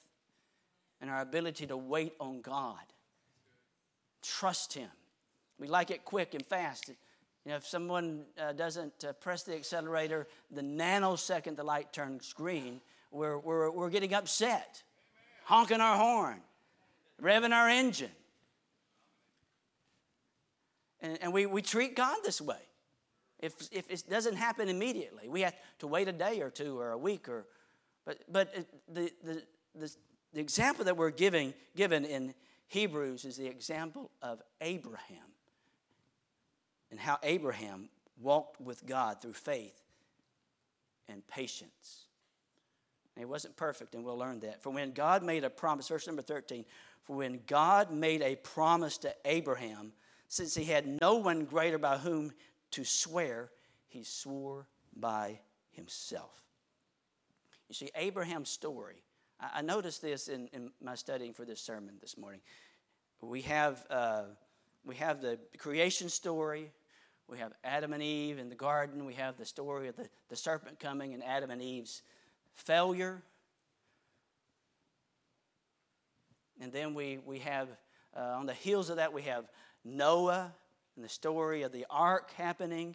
and 1.00 1.10
our 1.10 1.20
ability 1.20 1.66
to 1.66 1.76
wait 1.76 2.14
on 2.20 2.40
God. 2.40 2.80
Trust 4.22 4.72
Him. 4.72 4.88
We 5.58 5.68
like 5.68 5.90
it 5.90 6.04
quick 6.04 6.34
and 6.34 6.44
fast. 6.44 6.90
You 7.46 7.52
know, 7.52 7.58
if 7.58 7.66
someone 7.66 8.24
uh, 8.42 8.54
doesn't 8.54 9.04
uh, 9.04 9.12
press 9.12 9.44
the 9.44 9.54
accelerator, 9.54 10.26
the 10.50 10.62
nanosecond 10.62 11.54
the 11.54 11.62
light 11.62 11.92
turns 11.92 12.32
green, 12.32 12.80
we're, 13.12 13.38
we're, 13.38 13.70
we're 13.70 13.88
getting 13.88 14.14
upset, 14.14 14.82
honking 15.44 15.80
our 15.80 15.96
horn, 15.96 16.40
revving 17.22 17.52
our 17.52 17.68
engine. 17.68 18.10
And, 21.00 21.18
and 21.22 21.32
we, 21.32 21.46
we 21.46 21.62
treat 21.62 21.94
God 21.94 22.16
this 22.24 22.40
way. 22.40 22.58
If, 23.38 23.54
if 23.70 23.88
it 23.92 24.02
doesn't 24.10 24.34
happen 24.34 24.68
immediately, 24.68 25.28
we 25.28 25.42
have 25.42 25.54
to 25.78 25.86
wait 25.86 26.08
a 26.08 26.12
day 26.12 26.40
or 26.40 26.50
two 26.50 26.80
or 26.80 26.90
a 26.90 26.98
week 26.98 27.28
or, 27.28 27.46
but, 28.04 28.18
but 28.28 28.52
the, 28.92 29.12
the, 29.22 29.42
the, 29.76 29.96
the 30.32 30.40
example 30.40 30.84
that 30.86 30.96
we're 30.96 31.10
giving, 31.10 31.54
given 31.76 32.04
in 32.04 32.34
Hebrews 32.66 33.24
is 33.24 33.36
the 33.36 33.46
example 33.46 34.10
of 34.20 34.42
Abraham 34.60 35.35
and 36.90 37.00
how 37.00 37.18
Abraham 37.22 37.88
walked 38.20 38.60
with 38.60 38.86
God 38.86 39.20
through 39.20 39.34
faith 39.34 39.80
and 41.08 41.26
patience. 41.28 42.06
And 43.14 43.22
he 43.22 43.26
wasn't 43.26 43.56
perfect, 43.56 43.94
and 43.94 44.04
we'll 44.04 44.18
learn 44.18 44.40
that. 44.40 44.62
For 44.62 44.70
when 44.70 44.92
God 44.92 45.22
made 45.22 45.44
a 45.44 45.50
promise, 45.50 45.88
verse 45.88 46.06
number 46.06 46.22
13, 46.22 46.64
for 47.04 47.16
when 47.16 47.40
God 47.46 47.90
made 47.90 48.22
a 48.22 48.36
promise 48.36 48.98
to 48.98 49.14
Abraham, 49.24 49.92
since 50.28 50.54
he 50.54 50.64
had 50.64 50.86
no 51.00 51.16
one 51.16 51.44
greater 51.44 51.78
by 51.78 51.98
whom 51.98 52.32
to 52.72 52.84
swear, 52.84 53.50
he 53.86 54.02
swore 54.02 54.66
by 54.94 55.38
himself. 55.70 56.42
You 57.68 57.74
see, 57.74 57.90
Abraham's 57.94 58.48
story, 58.48 59.02
I, 59.40 59.62
noticed 59.62 60.02
this 60.02 60.28
in, 60.28 60.48
in, 60.52 60.70
my 60.80 60.94
studying 60.94 61.32
for 61.32 61.44
this 61.44 61.60
sermon 61.60 61.96
this 62.00 62.16
morning. 62.16 62.40
We 63.20 63.42
have, 63.42 63.84
uh, 63.90 64.22
we 64.86 64.94
have 64.96 65.20
the 65.20 65.38
creation 65.58 66.08
story, 66.08 66.70
we 67.28 67.38
have 67.38 67.52
Adam 67.64 67.92
and 67.92 68.02
Eve 68.02 68.38
in 68.38 68.48
the 68.48 68.54
garden, 68.54 69.04
we 69.04 69.14
have 69.14 69.36
the 69.36 69.44
story 69.44 69.88
of 69.88 69.96
the, 69.96 70.08
the 70.28 70.36
serpent 70.36 70.78
coming 70.78 71.12
and 71.12 71.24
Adam 71.24 71.50
and 71.50 71.60
Eve's 71.60 72.02
failure. 72.54 73.20
And 76.60 76.72
then 76.72 76.94
we, 76.94 77.18
we 77.26 77.40
have, 77.40 77.68
uh, 78.16 78.20
on 78.20 78.46
the 78.46 78.54
heels 78.54 78.88
of 78.88 78.96
that, 78.96 79.12
we 79.12 79.22
have 79.22 79.46
Noah 79.84 80.54
and 80.94 81.04
the 81.04 81.08
story 81.08 81.62
of 81.62 81.72
the 81.72 81.84
ark 81.90 82.30
happening. 82.36 82.94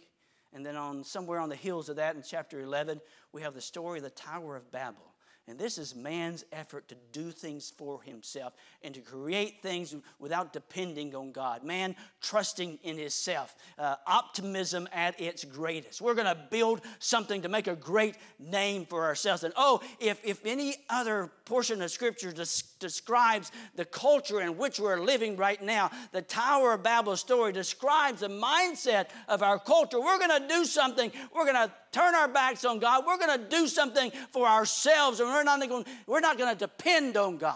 And 0.54 0.65
then 0.65 0.77
on 0.77 1.04
somewhere 1.04 1.39
on 1.39 1.49
the 1.49 1.56
heels 1.56 1.89
of 1.89 1.97
that 1.97 2.15
in 2.15 2.23
chapter 2.23 2.62
11, 2.62 3.01
we 3.34 3.41
have 3.41 3.54
the 3.54 3.62
story 3.62 3.99
of 3.99 4.04
the 4.04 4.10
Tower 4.10 4.56
of 4.56 4.71
Babel. 4.71 5.11
And 5.47 5.58
this 5.58 5.77
is 5.77 5.95
man's 5.95 6.45
effort 6.51 6.88
to 6.89 6.95
do 7.12 7.32
things 7.32 7.73
for 7.75 8.01
himself 8.04 8.54
and 8.84 8.93
to 8.93 9.01
create 9.01 9.62
things 9.62 9.95
without 10.19 10.54
depending 10.54 11.15
on 11.15 11.32
God. 11.32 11.63
Man 11.63 11.95
trusting 12.21 12.77
in 12.84 12.97
himself. 12.97 13.56
Uh, 13.77 13.95
optimism 14.06 14.88
at 14.93 15.19
its 15.19 15.43
greatest. 15.43 15.99
We're 15.99 16.13
going 16.13 16.27
to 16.27 16.38
build 16.49 16.82
something 16.99 17.41
to 17.41 17.49
make 17.49 17.67
a 17.67 17.75
great 17.75 18.15
name 18.39 18.86
for 18.86 19.04
ourselves. 19.04 19.43
And 19.43 19.54
oh, 19.58 19.82
if, 19.99 20.21
if 20.23 20.45
any 20.45 20.75
other 20.89 21.32
portion 21.45 21.82
of 21.82 21.89
Scripture 21.89 22.32
des- 22.32 22.63
describes 22.80 23.51
the 23.75 23.86
culture 23.86 24.41
in 24.41 24.58
which 24.58 24.80
we're 24.80 25.01
living 25.01 25.38
right 25.38 25.62
now, 25.62 25.89
the 26.12 26.21
Tower 26.21 26.73
of 26.73 26.84
Babel 26.84 27.17
story 27.17 27.51
describes 27.51 28.21
the 28.21 28.30
mindset 28.30 29.08
of 29.27 29.41
our 29.41 29.58
culture. 29.58 29.99
We're 29.99 30.19
going 30.19 30.41
to 30.41 30.47
do 30.47 30.65
something. 30.65 31.12
We're 31.34 31.51
going 31.51 31.67
to 31.67 31.73
turn 31.91 32.15
our 32.15 32.27
backs 32.27 32.65
on 32.65 32.80
God. 32.80 33.04
We're 33.06 33.17
going 33.17 33.39
to 33.39 33.49
do 33.49 33.67
something 33.67 34.12
for 34.32 34.47
ourselves, 34.47 35.19
and 35.19 35.30
we're 35.30 35.43
not 35.43 35.67
going, 35.67 35.86
we're 36.08 36.19
not 36.19 36.38
going 36.38 36.54
to 36.54 36.60
depend 36.60 37.17
on 37.17 37.38
God. 37.38 37.56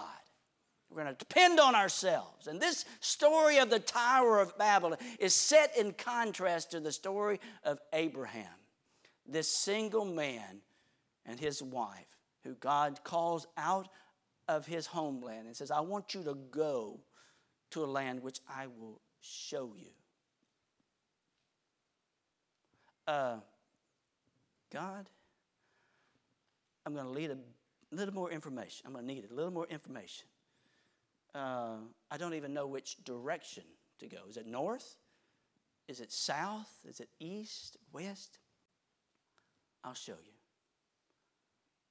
We're 0.89 1.03
going 1.03 1.15
to 1.15 1.19
depend 1.19 1.59
on 1.59 1.75
ourselves. 1.75 2.47
And 2.47 2.61
this 2.61 2.85
story 3.01 3.57
of 3.57 3.69
the 3.69 3.79
Tower 3.79 4.39
of 4.39 4.57
Babel 4.57 4.95
is 5.19 5.33
set 5.33 5.77
in 5.77 5.91
contrast 5.93 6.71
to 6.71 6.79
the 6.79 6.91
story 6.91 7.39
of 7.63 7.79
Abraham, 7.91 8.45
this 9.27 9.47
single 9.47 10.05
man 10.05 10.61
and 11.25 11.39
his 11.39 11.61
wife, 11.61 12.17
who 12.43 12.53
God 12.55 13.03
calls 13.03 13.47
out 13.57 13.89
of 14.47 14.65
his 14.65 14.85
homeland 14.85 15.47
and 15.47 15.55
says, 15.55 15.71
I 15.71 15.81
want 15.81 16.13
you 16.13 16.23
to 16.23 16.35
go 16.51 16.99
to 17.71 17.83
a 17.83 17.87
land 17.87 18.21
which 18.21 18.39
I 18.47 18.67
will 18.67 19.01
show 19.21 19.73
you. 19.75 19.89
Uh, 23.07 23.37
God, 24.71 25.09
I'm 26.85 26.93
going 26.93 27.07
to 27.07 27.19
need 27.19 27.31
a 27.31 27.37
little 27.91 28.13
more 28.13 28.31
information. 28.31 28.85
I'm 28.85 28.93
going 28.93 29.07
to 29.07 29.13
need 29.13 29.27
a 29.29 29.33
little 29.33 29.51
more 29.51 29.67
information. 29.67 30.27
Uh, 31.33 31.77
I 32.11 32.17
don't 32.17 32.33
even 32.33 32.53
know 32.53 32.67
which 32.67 32.97
direction 33.03 33.63
to 33.99 34.07
go. 34.07 34.17
Is 34.29 34.37
it 34.37 34.47
north? 34.47 34.97
Is 35.87 35.99
it 35.99 36.11
south? 36.11 36.71
Is 36.87 36.99
it 36.99 37.09
east? 37.19 37.77
West? 37.93 38.39
I'll 39.83 39.93
show 39.93 40.13
you. 40.13 40.33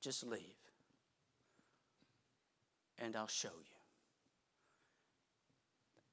Just 0.01 0.27
leave. 0.27 0.41
And 2.99 3.17
I'll 3.17 3.27
show 3.27 3.49
you. 3.49 3.75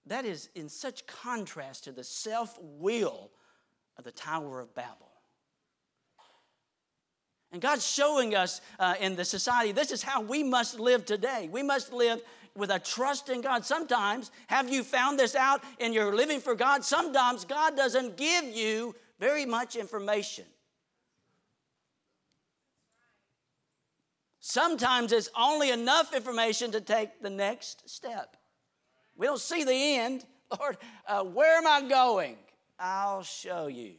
That 0.08 0.26
is 0.26 0.50
in 0.56 0.68
such 0.68 1.06
contrast 1.06 1.84
to 1.86 1.92
the 1.92 2.04
self 2.04 2.58
will 2.62 3.32
of 3.98 4.04
the 4.04 4.12
Tower 4.12 4.60
of 4.60 4.74
Babel. 4.74 5.11
And 7.52 7.62
God's 7.62 7.86
showing 7.86 8.34
us 8.34 8.62
uh, 8.80 8.96
in 9.00 9.16
the 9.16 9.26
society 9.26 9.72
this 9.72 9.92
is 9.92 10.02
how 10.04 10.22
we 10.22 10.44
must 10.44 10.80
live 10.80 11.06
today. 11.06 11.50
We 11.52 11.64
must 11.64 11.92
live 11.92 12.22
with 12.56 12.70
a 12.70 12.80
trust 12.80 13.30
in 13.30 13.42
God. 13.42 13.66
Sometimes, 13.66 14.32
have 14.48 14.70
you 14.70 14.84
found 14.84 15.20
this 15.20 15.36
out 15.36 15.64
in 15.80 15.94
your 15.94 16.16
living 16.16 16.40
for 16.40 16.56
God? 16.56 16.84
Sometimes 16.84 17.46
God 17.46 17.76
doesn't 17.76 18.18
give 18.18 18.46
you 18.46 18.96
very 19.20 19.46
much 19.46 19.76
information. 19.76 20.46
Sometimes 24.40 25.12
it's 25.12 25.30
only 25.38 25.70
enough 25.70 26.14
information 26.14 26.72
to 26.72 26.82
take 26.82 27.22
the 27.22 27.30
next 27.30 27.90
step. 27.90 28.36
We 29.16 29.28
don't 29.28 29.40
see 29.40 29.64
the 29.64 29.74
end. 29.74 30.26
Lord, 30.60 30.78
uh, 31.08 31.24
where 31.24 31.58
am 31.58 31.68
I 31.68 31.88
going? 31.88 32.38
I'll 32.80 33.24
show 33.24 33.68
you. 33.68 33.94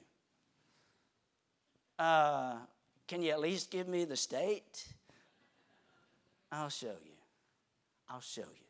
Uh, 1.99 2.57
can 3.13 3.21
you 3.21 3.31
at 3.31 3.41
least 3.41 3.71
give 3.71 3.89
me 3.89 4.07
the 4.07 4.17
state? 4.17 4.87
I'll 6.51 6.71
show 6.71 6.97
you. 7.05 7.13
I'll 8.09 8.23
show 8.23 8.41
you. 8.41 8.67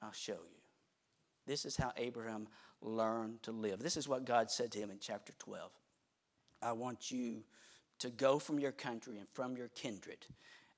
I'll 0.00 0.12
show 0.12 0.34
you. 0.34 0.62
This 1.44 1.64
is 1.64 1.76
how 1.76 1.90
Abraham 1.96 2.46
learned 2.80 3.42
to 3.42 3.50
live. 3.50 3.80
This 3.80 3.96
is 3.96 4.06
what 4.06 4.24
God 4.24 4.52
said 4.52 4.70
to 4.70 4.78
him 4.78 4.88
in 4.88 4.98
chapter 5.00 5.32
12. 5.40 5.68
I 6.62 6.70
want 6.74 7.10
you 7.10 7.42
to 7.98 8.08
go 8.08 8.38
from 8.38 8.60
your 8.60 8.70
country 8.70 9.18
and 9.18 9.26
from 9.32 9.56
your 9.56 9.68
kindred 9.74 10.24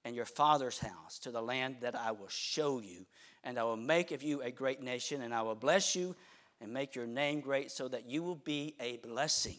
and 0.06 0.16
your 0.16 0.24
father's 0.24 0.78
house 0.78 1.18
to 1.18 1.30
the 1.30 1.42
land 1.42 1.76
that 1.82 1.94
I 1.94 2.12
will 2.12 2.28
show 2.28 2.80
you. 2.80 3.04
And 3.44 3.58
I 3.58 3.64
will 3.64 3.76
make 3.76 4.12
of 4.12 4.22
you 4.22 4.40
a 4.40 4.50
great 4.50 4.82
nation, 4.82 5.20
and 5.20 5.34
I 5.34 5.42
will 5.42 5.56
bless 5.56 5.94
you 5.94 6.16
and 6.62 6.72
make 6.72 6.94
your 6.94 7.06
name 7.06 7.40
great 7.40 7.70
so 7.70 7.86
that 7.88 8.08
you 8.08 8.22
will 8.22 8.34
be 8.34 8.74
a 8.80 8.96
blessing. 8.96 9.58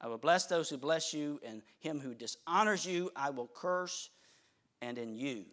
I 0.00 0.08
will 0.08 0.18
bless 0.18 0.46
those 0.46 0.68
who 0.68 0.76
bless 0.76 1.14
you, 1.14 1.40
and 1.44 1.62
him 1.78 2.00
who 2.00 2.14
dishonors 2.14 2.84
you, 2.84 3.10
I 3.16 3.30
will 3.30 3.50
curse. 3.54 4.10
And 4.82 4.98
in 4.98 5.14
you, 5.16 5.46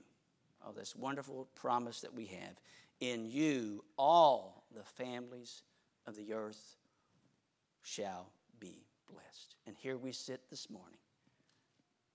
oh, 0.65 0.73
this 0.73 0.95
wonderful 0.95 1.47
promise 1.55 2.01
that 2.01 2.13
we 2.13 2.25
have, 2.25 2.59
in 2.99 3.25
you, 3.25 3.83
all 3.97 4.63
the 4.75 4.83
families 4.83 5.61
of 6.05 6.15
the 6.15 6.33
earth 6.33 6.75
shall 7.81 8.27
be 8.59 8.85
blessed. 9.09 9.55
And 9.65 9.75
here 9.77 9.97
we 9.97 10.11
sit 10.11 10.41
this 10.49 10.69
morning, 10.69 10.99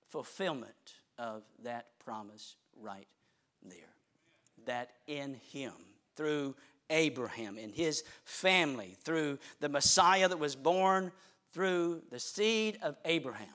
fulfillment 0.09 0.95
of 1.19 1.43
that 1.63 1.87
promise 2.05 2.57
right 2.81 3.09
there. 3.65 3.95
That 4.67 4.91
in 5.07 5.35
him, 5.51 5.73
through 6.15 6.55
Abraham 6.91 7.59
and 7.59 7.73
his 7.73 8.03
family, 8.25 8.97
through 9.03 9.39
the 9.61 9.69
Messiah 9.69 10.29
that 10.29 10.39
was 10.39 10.57
born 10.57 11.13
through 11.59 12.01
the 12.13 12.21
seed 12.21 12.79
of 12.83 12.97
Abraham, 13.05 13.49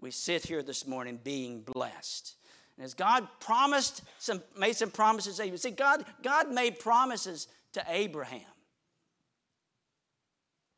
we 0.00 0.12
sit 0.12 0.46
here 0.46 0.62
this 0.62 0.86
morning 0.86 1.18
being 1.24 1.62
blessed. 1.62 2.36
And 2.76 2.84
as 2.84 2.94
God 2.94 3.26
promised, 3.40 4.02
some, 4.20 4.40
made 4.56 4.76
some 4.76 4.92
promises, 4.92 5.40
you 5.40 5.56
see, 5.56 5.72
God, 5.72 6.04
God 6.22 6.52
made 6.52 6.78
promises 6.78 7.48
to 7.72 7.84
Abraham. 7.88 8.42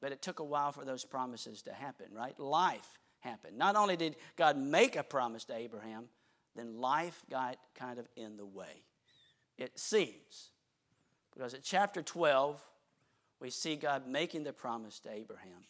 But 0.01 0.13
it 0.13 0.23
took 0.23 0.39
a 0.39 0.45
while 0.45 0.73
for 0.73 0.83
those 0.83 1.05
promises 1.05 1.61
to 1.65 1.75
happen, 1.75 2.07
right? 2.11 2.41
Life 2.41 2.89
happened. 3.19 3.59
Not 3.59 3.77
only 3.77 3.97
did 3.97 4.17
God 4.37 4.57
make 4.57 4.97
a 4.97 5.03
promise 5.03 5.45
to 5.45 5.55
Abraham, 5.55 6.07
then 6.57 6.81
life 6.81 7.23
got 7.29 7.59
kind 7.75 7.99
of 7.99 8.09
in 8.17 8.39
the 8.39 8.47
way. 8.47 8.83
It 9.59 9.79
seems. 9.79 10.53
Because 11.35 11.53
at 11.53 11.63
chapter 11.63 12.01
12, 12.01 12.59
we 13.41 13.51
see 13.51 13.77
God 13.77 14.09
making 14.09 14.45
the 14.45 14.55
promise 14.55 15.01
to 15.01 15.13
Abraham 15.13 15.67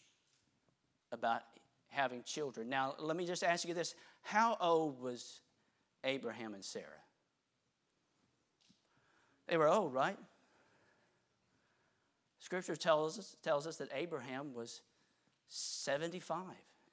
about 1.12 1.42
having 1.88 2.22
children. 2.22 2.68
Now, 2.68 2.94
let 2.98 3.16
me 3.16 3.26
just 3.26 3.42
ask 3.42 3.66
you 3.66 3.74
this 3.74 3.94
How 4.22 4.56
old 4.60 5.00
was 5.00 5.40
Abraham 6.04 6.54
and 6.54 6.64
Sarah? 6.64 6.86
They 9.48 9.56
were 9.56 9.68
old, 9.68 9.92
right? 9.92 10.16
Scripture 12.38 12.76
tells 12.76 13.18
us, 13.18 13.36
tells 13.42 13.66
us 13.66 13.76
that 13.76 13.88
Abraham 13.94 14.54
was 14.54 14.80
75 15.48 16.42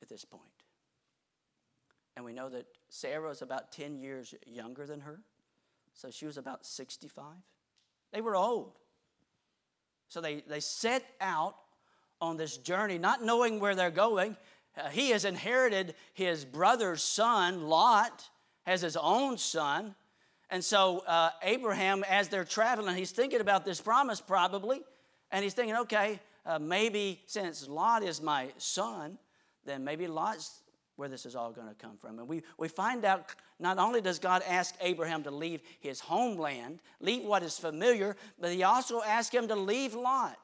at 0.02 0.10
this 0.10 0.26
point. 0.26 0.44
And 2.16 2.26
we 2.26 2.34
know 2.34 2.50
that 2.50 2.66
Sarah 2.90 3.30
was 3.30 3.42
about 3.42 3.72
10 3.72 4.00
years 4.00 4.34
younger 4.46 4.88
than 4.88 5.02
her, 5.02 5.20
so 5.94 6.10
she 6.10 6.26
was 6.26 6.38
about 6.38 6.66
65. 6.66 7.26
They 8.12 8.22
were 8.22 8.36
old. 8.36 8.80
So 10.08 10.20
they, 10.20 10.42
they 10.48 10.60
set 10.60 11.04
out 11.22 11.56
on 12.22 12.38
this 12.38 12.58
journey, 12.58 12.98
not 12.98 13.24
knowing 13.24 13.60
where 13.60 13.76
they're 13.76 13.92
going. 13.92 14.36
Uh, 14.78 14.90
he 14.90 15.10
has 15.10 15.26
inherited 15.26 15.96
his 16.14 16.46
brother's 16.46 17.04
son, 17.04 17.68
Lot, 17.68 18.30
has 18.66 18.82
his 18.82 18.98
own 18.98 19.38
son. 19.38 19.96
And 20.50 20.64
so 20.64 21.00
uh, 21.08 21.32
Abraham, 21.44 22.04
as 22.10 22.30
they're 22.30 22.44
traveling, 22.44 22.96
he's 22.96 23.12
thinking 23.12 23.42
about 23.42 23.66
this 23.66 23.82
promise 23.82 24.22
probably. 24.22 24.82
And 25.32 25.44
he's 25.44 25.54
thinking, 25.54 25.76
okay, 25.76 26.20
uh, 26.46 26.60
maybe 26.60 27.22
since 27.26 27.68
Lot 27.68 28.04
is 28.04 28.22
my 28.22 28.50
son, 28.58 29.18
then 29.66 29.84
maybe 29.84 30.08
Lot's 30.08 30.62
where 30.98 31.08
this 31.08 31.26
is 31.26 31.36
all 31.36 31.52
going 31.52 31.68
to 31.68 31.76
come 31.76 31.96
from. 31.96 32.18
And 32.20 32.28
we, 32.28 32.42
we 32.58 32.68
find 32.68 33.06
out 33.06 33.36
not 33.60 33.78
only 33.78 34.02
does 34.02 34.20
God 34.20 34.42
ask 34.48 34.76
Abraham 34.82 35.24
to 35.24 35.32
leave 35.32 35.62
his 35.80 36.00
homeland, 36.00 36.82
leave 37.00 37.24
what 37.24 37.44
is 37.44 37.58
familiar, 37.58 38.18
but 38.40 38.52
he 38.52 38.64
also 38.64 39.02
asks 39.04 39.34
him 39.34 39.48
to 39.48 39.56
leave 39.56 39.94
Lot. 39.94 40.38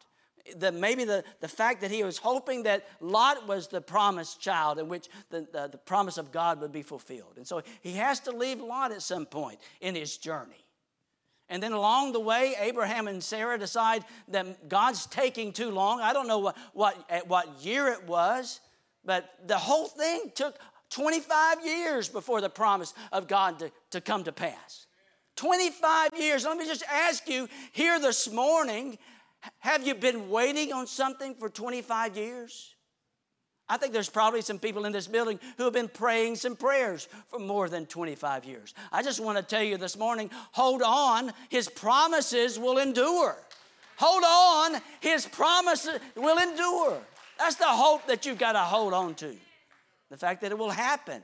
The, 0.58 0.71
maybe 0.71 1.06
the, 1.06 1.23
the 1.39 1.47
fact 1.47 1.82
that 1.82 1.91
he 1.91 2.03
was 2.03 2.17
hoping 2.17 2.63
that 2.63 2.86
Lot 2.99 3.47
was 3.47 3.69
the 3.69 3.79
promised 3.79 4.41
child 4.41 4.77
in 4.77 4.89
which 4.89 5.08
the, 5.29 5.47
the, 5.53 5.69
the 5.71 5.77
promise 5.77 6.17
of 6.17 6.32
God 6.32 6.60
would 6.60 6.73
be 6.73 6.82
fulfilled. 6.82 7.34
And 7.38 7.47
so 7.47 7.62
he 7.82 7.93
has 7.93 8.19
to 8.21 8.32
leave 8.32 8.60
Lot 8.60 8.91
at 8.91 9.01
some 9.01 9.25
point 9.25 9.60
in 9.79 9.95
his 9.95 10.17
journey. 10.17 10.63
And 11.49 11.62
then 11.62 11.71
along 11.71 12.13
the 12.13 12.19
way, 12.19 12.56
Abraham 12.60 13.08
and 13.08 13.23
Sarah 13.23 13.58
decide 13.58 14.03
that 14.29 14.67
God's 14.69 15.06
taking 15.06 15.53
too 15.53 15.71
long. 15.71 16.01
I 16.01 16.12
don't 16.12 16.27
know 16.27 16.39
what, 16.39 16.58
what, 16.73 17.06
at 17.10 17.27
what 17.27 17.63
year 17.63 17.88
it 17.89 18.06
was, 18.06 18.60
but 19.06 19.29
the 19.45 19.58
whole 19.58 19.88
thing 19.88 20.32
took 20.36 20.58
25 20.89 21.65
years 21.65 22.10
before 22.10 22.41
the 22.41 22.49
promise 22.49 22.93
of 23.12 23.27
God 23.27 23.60
to, 23.60 23.71
to 23.91 24.01
come 24.01 24.23
to 24.23 24.32
pass. 24.32 24.88
25 25.36 26.12
years. 26.17 26.45
Let 26.45 26.58
me 26.58 26.65
just 26.65 26.84
ask 26.91 27.27
you 27.27 27.49
here 27.71 27.99
this 27.99 28.32
morning 28.32 28.97
have 29.60 29.86
you 29.86 29.95
been 29.95 30.29
waiting 30.29 30.73
on 30.73 30.88
something 30.88 31.36
for 31.36 31.49
25 31.49 32.17
years? 32.17 32.73
I 33.69 33.77
think 33.77 33.93
there's 33.93 34.10
probably 34.10 34.41
some 34.41 34.60
people 34.60 34.86
in 34.86 34.91
this 34.91 35.08
building 35.08 35.39
who 35.58 35.63
have 35.63 35.73
been 35.73 35.88
praying 35.88 36.36
some 36.36 36.56
prayers 36.56 37.08
for 37.27 37.39
more 37.39 37.69
than 37.69 37.86
25 37.86 38.45
years. 38.45 38.73
I 38.91 39.01
just 39.01 39.19
want 39.19 39.38
to 39.38 39.43
tell 39.43 39.63
you 39.63 39.77
this 39.77 39.97
morning 39.97 40.29
hold 40.51 40.82
on, 40.82 41.32
His 41.49 41.69
promises 41.69 42.60
will 42.60 42.77
endure. 42.77 43.38
Hold 43.97 44.23
on, 44.25 44.82
His 44.99 45.25
promises 45.25 45.99
will 46.15 46.38
endure. 46.38 46.99
That's 47.39 47.56
the 47.56 47.65
hope 47.65 48.06
that 48.08 48.25
you've 48.25 48.38
got 48.38 48.53
to 48.53 48.60
hold 48.60 48.93
on 48.93 49.15
to. 49.15 49.36
The 50.10 50.17
fact 50.17 50.41
that 50.41 50.51
it 50.51 50.58
will 50.58 50.69
happen. 50.69 51.23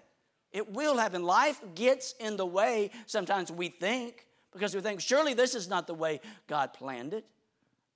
It 0.51 0.71
will 0.71 0.97
happen. 0.97 1.23
Life 1.23 1.61
gets 1.75 2.13
in 2.19 2.37
the 2.37 2.45
way, 2.45 2.89
sometimes 3.05 3.51
we 3.51 3.67
think, 3.67 4.25
because 4.51 4.73
we 4.73 4.81
think, 4.81 5.01
surely 5.01 5.33
this 5.33 5.53
is 5.53 5.67
not 5.67 5.85
the 5.85 5.93
way 5.93 6.21
God 6.47 6.73
planned 6.73 7.13
it. 7.13 7.25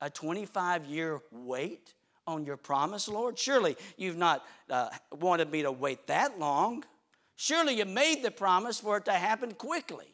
A 0.03 0.09
25 0.09 0.85
year 0.87 1.21
wait 1.31 1.93
on 2.27 2.45
your 2.45 2.57
promise, 2.57 3.07
Lord? 3.07 3.39
Surely 3.39 3.77
you've 3.95 4.17
not 4.17 4.43
uh, 4.69 4.89
wanted 5.13 5.49
me 5.49 5.61
to 5.61 5.71
wait 5.71 6.07
that 6.07 6.37
long. 6.37 6.83
Surely 7.37 7.77
you 7.77 7.85
made 7.85 8.21
the 8.21 8.29
promise 8.29 8.81
for 8.81 8.97
it 8.97 9.05
to 9.05 9.13
happen 9.13 9.53
quickly. 9.53 10.13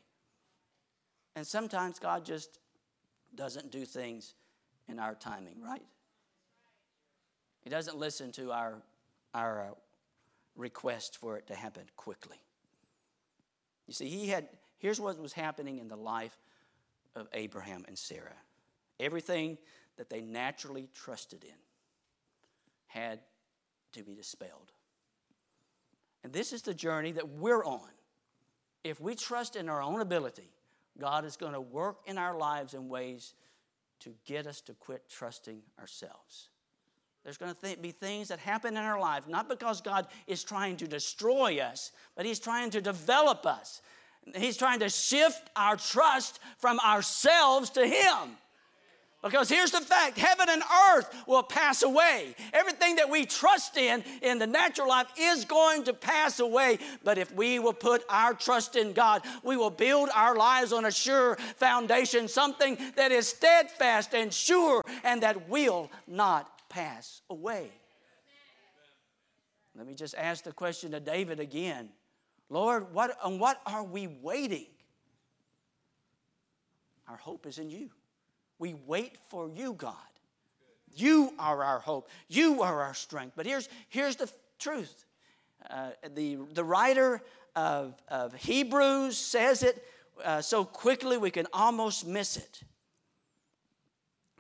And 1.36 1.46
sometimes 1.46 1.98
God 1.98 2.24
just 2.24 2.60
doesn't 3.34 3.72
do 3.72 3.84
things 3.84 4.36
in 4.88 5.00
our 5.00 5.16
timing, 5.16 5.60
right? 5.60 5.82
He 7.62 7.72
doesn't 7.72 7.98
listen 7.98 8.32
to 8.34 8.52
our, 8.52 8.76
our 9.34 9.62
uh, 9.62 9.74
request 10.56 11.18
for 11.18 11.36
it 11.36 11.48
to 11.48 11.56
happen 11.56 11.86
quickly. 11.96 12.38
You 13.88 13.94
see, 13.96 14.08
he 14.08 14.28
had, 14.28 14.50
here's 14.78 15.00
what 15.00 15.20
was 15.20 15.34
happening 15.34 15.80
in 15.80 15.88
the 15.88 15.98
life 15.98 16.38
of 17.16 17.28
Abraham 17.34 17.86
and 17.88 17.98
Sarah. 17.98 18.38
Everything 19.00 19.58
that 20.00 20.10
they 20.10 20.22
naturally 20.22 20.88
trusted 20.96 21.44
in 21.44 21.60
had 22.88 23.20
to 23.92 24.02
be 24.02 24.16
dispelled. 24.16 24.72
And 26.24 26.32
this 26.32 26.54
is 26.54 26.62
the 26.62 26.74
journey 26.74 27.12
that 27.12 27.28
we're 27.28 27.66
on. 27.66 27.90
If 28.86 29.02
we 29.02 29.14
trust 29.14 29.58
in 29.58 29.68
our 29.68 29.82
own 29.82 30.00
ability, 30.00 30.50
God 30.98 31.26
is 31.26 31.36
going 31.36 31.52
to 31.52 31.60
work 31.60 31.98
in 32.06 32.18
our 32.18 32.38
lives 32.38 32.74
in 32.74 32.88
ways 32.88 33.34
to 34.00 34.14
get 34.26 34.48
us 34.48 34.62
to 34.62 34.74
quit 34.74 35.04
trusting 35.10 35.62
ourselves. 35.78 36.48
There's 37.26 37.38
going 37.38 37.54
to 37.54 37.62
th- 37.62 37.82
be 37.82 37.92
things 37.92 38.30
that 38.30 38.40
happen 38.40 38.78
in 38.78 38.84
our 38.84 39.02
life, 39.02 39.28
not 39.28 39.50
because 39.50 39.82
God 39.82 40.08
is 40.28 40.46
trying 40.46 40.78
to 40.78 40.88
destroy 40.88 41.60
us, 41.60 41.92
but 42.16 42.26
He's 42.26 42.40
trying 42.40 42.70
to 42.70 42.80
develop 42.80 43.46
us. 43.46 43.82
He's 44.34 44.56
trying 44.56 44.80
to 44.80 44.88
shift 44.88 45.50
our 45.58 45.76
trust 45.76 46.40
from 46.58 46.80
ourselves 46.80 47.72
to 47.72 47.86
Him. 47.86 48.38
Because 49.22 49.50
here's 49.50 49.72
the 49.72 49.82
fact 49.82 50.18
heaven 50.18 50.48
and 50.50 50.64
earth 50.94 51.14
will 51.28 51.44
pass 51.44 51.84
away. 51.84 52.36
Everything 52.54 52.96
that 52.96 53.10
we 53.10 53.26
trust 53.26 53.76
in 53.76 54.02
in 54.22 54.40
the 54.40 54.48
natural 54.48 54.88
life 54.88 55.08
is 55.20 55.44
going 55.44 55.84
to 55.84 55.94
pass 55.94 56.40
away. 56.40 56.80
But 57.04 57.18
if 57.18 57.34
we 57.34 57.60
will 57.60 57.74
put 57.74 58.04
our 58.10 58.34
trust 58.34 58.78
in 58.78 58.94
God, 58.94 59.22
we 59.44 59.58
will 59.58 59.72
build 59.72 60.10
our 60.16 60.38
lives 60.38 60.72
on 60.72 60.86
a 60.86 60.92
sure 60.92 61.36
foundation, 61.58 62.30
something 62.30 62.78
that 62.96 63.12
is 63.12 63.28
steadfast 63.28 64.14
and 64.14 64.34
sure 64.34 64.86
and 65.04 65.22
that 65.24 65.50
will 65.50 65.92
not 66.08 66.70
pass 66.70 67.22
away. 67.30 67.72
Let 69.76 69.86
me 69.86 69.96
just 69.96 70.16
ask 70.16 70.46
the 70.46 70.54
question 70.54 70.92
to 70.92 71.00
David 71.02 71.42
again 71.42 71.90
Lord, 72.50 72.94
what, 72.94 73.18
on 73.22 73.38
what 73.38 73.62
are 73.66 73.84
we 73.84 74.08
waiting? 74.08 74.68
Our 77.08 77.18
hope 77.18 77.46
is 77.46 77.60
in 77.60 77.70
you. 77.70 77.90
We 78.60 78.76
wait 78.86 79.18
for 79.30 79.50
you, 79.50 79.74
God. 79.74 79.96
You 80.96 81.34
are 81.40 81.64
our 81.64 81.80
hope. 81.80 82.10
You 82.28 82.62
are 82.62 82.82
our 82.82 82.94
strength. 82.94 83.34
But 83.36 83.46
here's, 83.46 83.70
here's 83.88 84.18
the 84.18 84.32
truth 84.60 85.06
uh, 85.70 85.92
the, 86.16 86.38
the 86.54 86.64
writer 86.64 87.22
of, 87.56 87.96
of 88.08 88.34
Hebrews 88.34 89.18
says 89.18 89.64
it 89.64 89.84
uh, 90.24 90.42
so 90.42 90.64
quickly 90.64 91.18
we 91.18 91.32
can 91.32 91.48
almost 91.54 92.06
miss 92.06 92.38
it. 92.38 92.64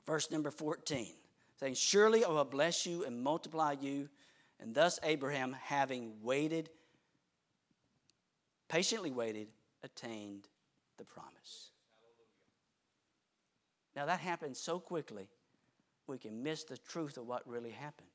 Verse 0.05 0.31
number 0.31 0.51
14 0.51 1.07
saying, 1.59 1.73
Surely 1.73 2.23
I 2.23 2.29
will 2.29 2.45
bless 2.45 2.85
you 2.85 3.05
and 3.05 3.21
multiply 3.21 3.75
you. 3.79 4.09
And 4.61 4.75
thus 4.75 4.99
Abraham, 5.03 5.55
having 5.61 6.13
waited, 6.21 6.69
patiently 8.67 9.11
waited, 9.11 9.47
attained 9.83 10.47
the 10.97 11.05
promise. 11.05 11.71
Now, 13.99 14.05
that 14.05 14.21
happened 14.21 14.55
so 14.55 14.79
quickly, 14.79 15.27
we 16.07 16.17
can 16.17 16.41
miss 16.41 16.63
the 16.63 16.77
truth 16.77 17.17
of 17.17 17.27
what 17.27 17.45
really 17.45 17.71
happened. 17.71 18.07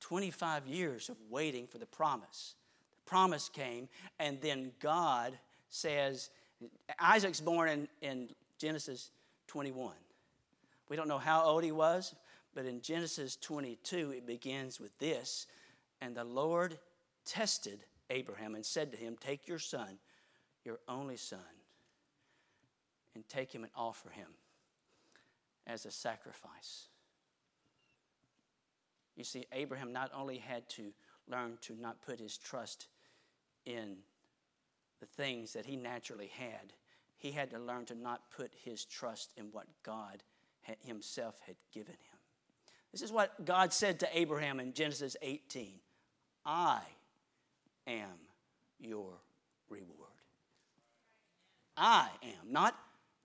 25 0.00 0.66
years 0.66 1.10
of 1.10 1.18
waiting 1.28 1.66
for 1.66 1.76
the 1.76 1.84
promise. 1.84 2.54
The 2.94 3.10
promise 3.10 3.50
came, 3.50 3.86
and 4.18 4.40
then 4.40 4.72
God 4.80 5.38
says, 5.68 6.30
Isaac's 6.98 7.38
born 7.38 7.68
in, 7.68 7.88
in 8.00 8.28
Genesis 8.56 9.10
21. 9.48 9.92
We 10.88 10.96
don't 10.96 11.08
know 11.08 11.18
how 11.18 11.44
old 11.44 11.62
he 11.62 11.72
was, 11.72 12.14
but 12.54 12.64
in 12.64 12.80
Genesis 12.80 13.36
22, 13.36 14.12
it 14.12 14.26
begins 14.26 14.80
with 14.80 14.96
this 14.98 15.48
And 16.00 16.16
the 16.16 16.24
Lord 16.24 16.78
tested 17.26 17.80
Abraham 18.08 18.54
and 18.54 18.64
said 18.64 18.90
to 18.92 18.96
him, 18.96 19.18
Take 19.20 19.48
your 19.48 19.58
son, 19.58 19.98
your 20.64 20.78
only 20.88 21.18
son, 21.18 21.40
and 23.14 23.28
take 23.28 23.54
him 23.54 23.62
and 23.62 23.72
offer 23.76 24.08
him 24.08 24.28
as 25.66 25.86
a 25.86 25.90
sacrifice. 25.90 26.88
You 29.16 29.24
see, 29.24 29.46
Abraham 29.52 29.92
not 29.92 30.10
only 30.14 30.38
had 30.38 30.68
to 30.70 30.92
learn 31.28 31.58
to 31.62 31.74
not 31.80 32.02
put 32.02 32.20
his 32.20 32.36
trust 32.36 32.88
in 33.64 33.96
the 35.00 35.06
things 35.06 35.52
that 35.54 35.66
he 35.66 35.76
naturally 35.76 36.30
had, 36.36 36.72
he 37.16 37.32
had 37.32 37.50
to 37.50 37.58
learn 37.58 37.86
to 37.86 37.94
not 37.94 38.30
put 38.30 38.52
his 38.64 38.84
trust 38.84 39.32
in 39.36 39.46
what 39.52 39.66
God 39.82 40.22
himself 40.84 41.40
had 41.46 41.56
given 41.72 41.94
him. 41.94 42.18
This 42.92 43.02
is 43.02 43.12
what 43.12 43.44
God 43.44 43.72
said 43.72 44.00
to 44.00 44.18
Abraham 44.18 44.60
in 44.60 44.72
Genesis 44.72 45.16
18 45.22 45.80
I 46.44 46.80
am 47.86 48.18
your 48.78 49.12
reward. 49.68 50.10
I 51.76 52.08
am, 52.22 52.52
not 52.52 52.74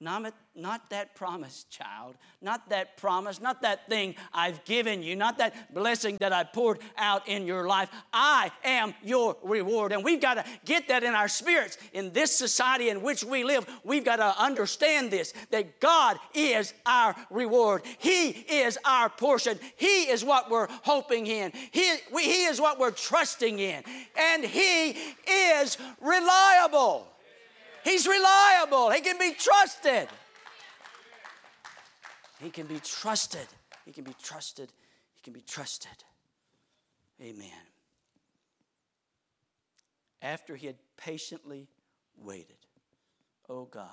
not, 0.02 0.34
not 0.56 0.90
that 0.90 1.16
promise, 1.16 1.66
child. 1.70 2.16
Not 2.42 2.70
that 2.70 2.98
promise, 2.98 3.40
not 3.40 3.62
that 3.62 3.88
thing 3.88 4.16
I've 4.34 4.64
given 4.66 5.04
you, 5.04 5.16
not 5.16 5.38
that 5.38 5.74
blessing 5.74 6.18
that 6.20 6.34
I 6.34 6.44
poured 6.44 6.80
out 6.98 7.28
in 7.28 7.46
your 7.46 7.68
life. 7.68 7.90
I 8.12 8.52
am 8.64 8.96
your 9.04 9.38
reward. 9.44 9.92
And 9.92 10.04
we've 10.04 10.20
got 10.20 10.34
to 10.36 10.46
get 10.66 10.88
that 10.88 11.04
in 11.04 11.14
our 11.14 11.28
spirits. 11.28 11.78
In 11.94 12.12
this 12.14 12.36
society 12.36 12.90
in 12.90 13.04
which 13.04 13.24
we 13.24 13.44
live, 13.44 13.68
we've 13.84 14.04
got 14.04 14.16
to 14.16 14.42
understand 14.42 15.12
this 15.12 15.34
that 15.52 15.80
God 15.80 16.18
is 16.34 16.74
our 16.86 17.16
reward. 17.30 17.84
He 18.00 18.30
is 18.30 18.80
our 18.84 19.08
portion. 19.10 19.60
He 19.76 20.10
is 20.10 20.26
what 20.26 20.50
we're 20.50 20.68
hoping 20.82 21.28
in. 21.28 21.52
He, 21.72 21.98
we, 22.12 22.24
he 22.24 22.46
is 22.46 22.60
what 22.60 22.80
we're 22.80 22.92
trusting 22.92 23.60
in. 23.60 23.84
And 24.18 24.44
He 24.44 24.96
is 25.28 25.78
reliable. 26.02 27.08
He's 27.84 28.08
reliable. 28.08 28.92
He 28.92 29.02
can 29.02 29.18
be 29.18 29.34
trusted. 29.34 30.08
He 32.40 32.50
can 32.50 32.68
be 32.68 32.80
trusted. 32.80 33.48
He 33.86 33.92
can 33.92 34.04
be 34.04 34.16
trusted. 34.22 34.72
He 35.16 35.22
can 35.22 35.34
be 35.34 35.42
trusted. 35.42 36.04
Amen. 37.22 37.50
After 40.22 40.56
he 40.56 40.68
had 40.68 40.78
patiently 40.98 41.68
waited, 42.16 42.58
oh 43.50 43.66
God, 43.66 43.90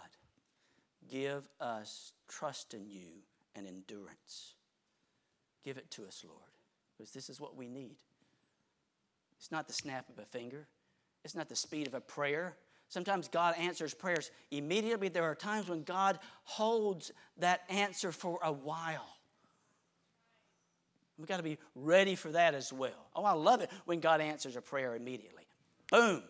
give 1.11 1.49
us 1.61 2.13
trust 2.29 2.75
in 2.75 2.89
you 2.89 3.23
and 3.55 3.67
endurance. 3.67 4.55
Give 5.65 5.79
it 5.79 5.91
to 5.93 6.07
us, 6.07 6.25
Lord, 6.27 6.53
because 6.97 7.13
this 7.13 7.29
is 7.29 7.41
what 7.41 7.57
we 7.57 7.69
need. 7.69 7.97
It's 9.39 9.51
not 9.51 9.69
the 9.69 9.75
snap 9.75 10.09
of 10.09 10.19
a 10.19 10.25
finger, 10.25 10.67
it's 11.25 11.35
not 11.35 11.49
the 11.49 11.57
speed 11.57 11.87
of 11.87 11.95
a 11.95 12.01
prayer, 12.01 12.57
Sometimes 12.89 13.29
God 13.29 13.55
answers 13.59 13.93
prayers 13.93 14.31
immediately. 14.51 15.09
There 15.09 15.25
are 15.25 15.35
times 15.35 15.69
when 15.69 15.83
God 15.83 16.19
holds 16.45 17.13
that 17.39 17.63
answer 17.69 18.13
for 18.13 18.39
a 18.43 18.53
while. 18.53 19.07
We've 21.19 21.27
got 21.27 21.39
to 21.39 21.43
be 21.43 21.59
ready 21.75 22.15
for 22.15 22.31
that 22.33 22.55
as 22.55 22.73
well. 22.73 23.11
Oh, 23.15 23.25
I 23.25 23.33
love 23.33 23.61
it 23.61 23.71
when 23.85 24.01
God 24.01 24.21
answers 24.21 24.57
a 24.57 24.63
prayer 24.63 24.95
immediately. 24.95 25.45
Boom. 25.91 26.23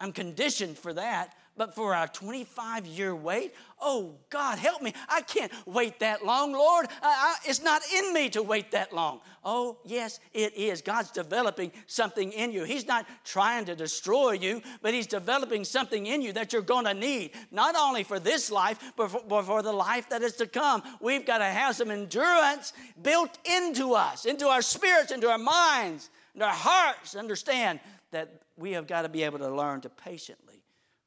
I'm 0.00 0.12
conditioned 0.12 0.78
for 0.78 0.92
that 0.94 1.34
but 1.56 1.74
for 1.74 1.94
our 1.94 2.08
25 2.08 2.86
year 2.86 3.14
wait, 3.14 3.54
oh 3.80 4.14
God, 4.30 4.58
help 4.58 4.80
me. 4.80 4.94
I 5.08 5.20
can't 5.20 5.52
wait 5.66 6.00
that 6.00 6.24
long, 6.24 6.52
Lord. 6.52 6.86
I, 7.02 7.08
I, 7.08 7.36
it's 7.44 7.62
not 7.62 7.82
in 7.94 8.12
me 8.14 8.30
to 8.30 8.42
wait 8.42 8.70
that 8.70 8.92
long. 8.92 9.20
Oh, 9.44 9.78
yes, 9.84 10.20
it 10.32 10.54
is. 10.54 10.80
God's 10.80 11.10
developing 11.10 11.72
something 11.86 12.32
in 12.32 12.52
you. 12.52 12.64
He's 12.64 12.86
not 12.86 13.06
trying 13.24 13.66
to 13.66 13.74
destroy 13.74 14.32
you, 14.32 14.62
but 14.80 14.94
He's 14.94 15.06
developing 15.06 15.64
something 15.64 16.06
in 16.06 16.22
you 16.22 16.32
that 16.32 16.52
you're 16.52 16.62
going 16.62 16.86
to 16.86 16.94
need, 16.94 17.32
not 17.50 17.74
only 17.76 18.02
for 18.02 18.18
this 18.18 18.50
life, 18.50 18.92
but 18.96 19.10
for, 19.10 19.20
but 19.28 19.42
for 19.42 19.62
the 19.62 19.72
life 19.72 20.08
that 20.08 20.22
is 20.22 20.34
to 20.36 20.46
come. 20.46 20.82
We've 21.00 21.26
got 21.26 21.38
to 21.38 21.44
have 21.44 21.76
some 21.76 21.90
endurance 21.90 22.72
built 23.02 23.36
into 23.44 23.94
us, 23.94 24.24
into 24.24 24.46
our 24.46 24.62
spirits, 24.62 25.12
into 25.12 25.28
our 25.28 25.38
minds, 25.38 26.08
into 26.34 26.46
our 26.46 26.52
hearts. 26.52 27.14
Understand 27.14 27.80
that 28.10 28.42
we 28.56 28.72
have 28.72 28.86
got 28.86 29.02
to 29.02 29.08
be 29.08 29.22
able 29.22 29.38
to 29.38 29.50
learn 29.50 29.80
to 29.82 29.88
patiently 29.88 30.51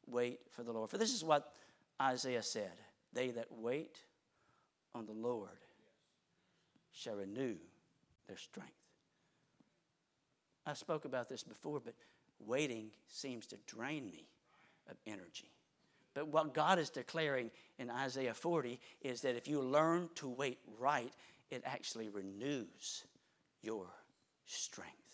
wait 0.08 0.40
for 0.52 0.64
the 0.64 0.72
Lord. 0.72 0.90
For 0.90 0.98
this 0.98 1.14
is 1.14 1.24
what 1.24 1.54
Isaiah 2.02 2.44
said 2.44 2.74
They 3.14 3.32
that 3.32 3.48
wait 3.52 3.98
on 4.94 5.06
the 5.06 5.14
Lord 5.14 5.50
shall 6.92 7.16
renew 7.16 7.56
their 8.28 8.38
strength. 8.38 8.72
I 10.66 10.74
spoke 10.74 11.06
about 11.06 11.30
this 11.30 11.44
before, 11.44 11.80
but 11.80 11.94
waiting 12.40 12.90
seems 13.08 13.46
to 13.48 13.58
drain 13.68 14.10
me 14.10 14.26
of 14.90 14.98
energy. 15.06 15.52
But 16.14 16.30
what 16.30 16.54
God 16.54 16.80
is 16.80 16.90
declaring 16.90 17.52
in 17.78 17.90
Isaiah 17.90 18.34
40 18.34 18.80
is 19.02 19.22
that 19.22 19.36
if 19.36 19.48
you 19.48 19.62
learn 19.62 20.10
to 20.16 20.30
wait 20.30 20.60
right, 20.80 21.12
it 21.52 21.62
actually 21.66 22.10
renews 22.10 23.04
your 23.62 23.88
strength. 24.46 25.05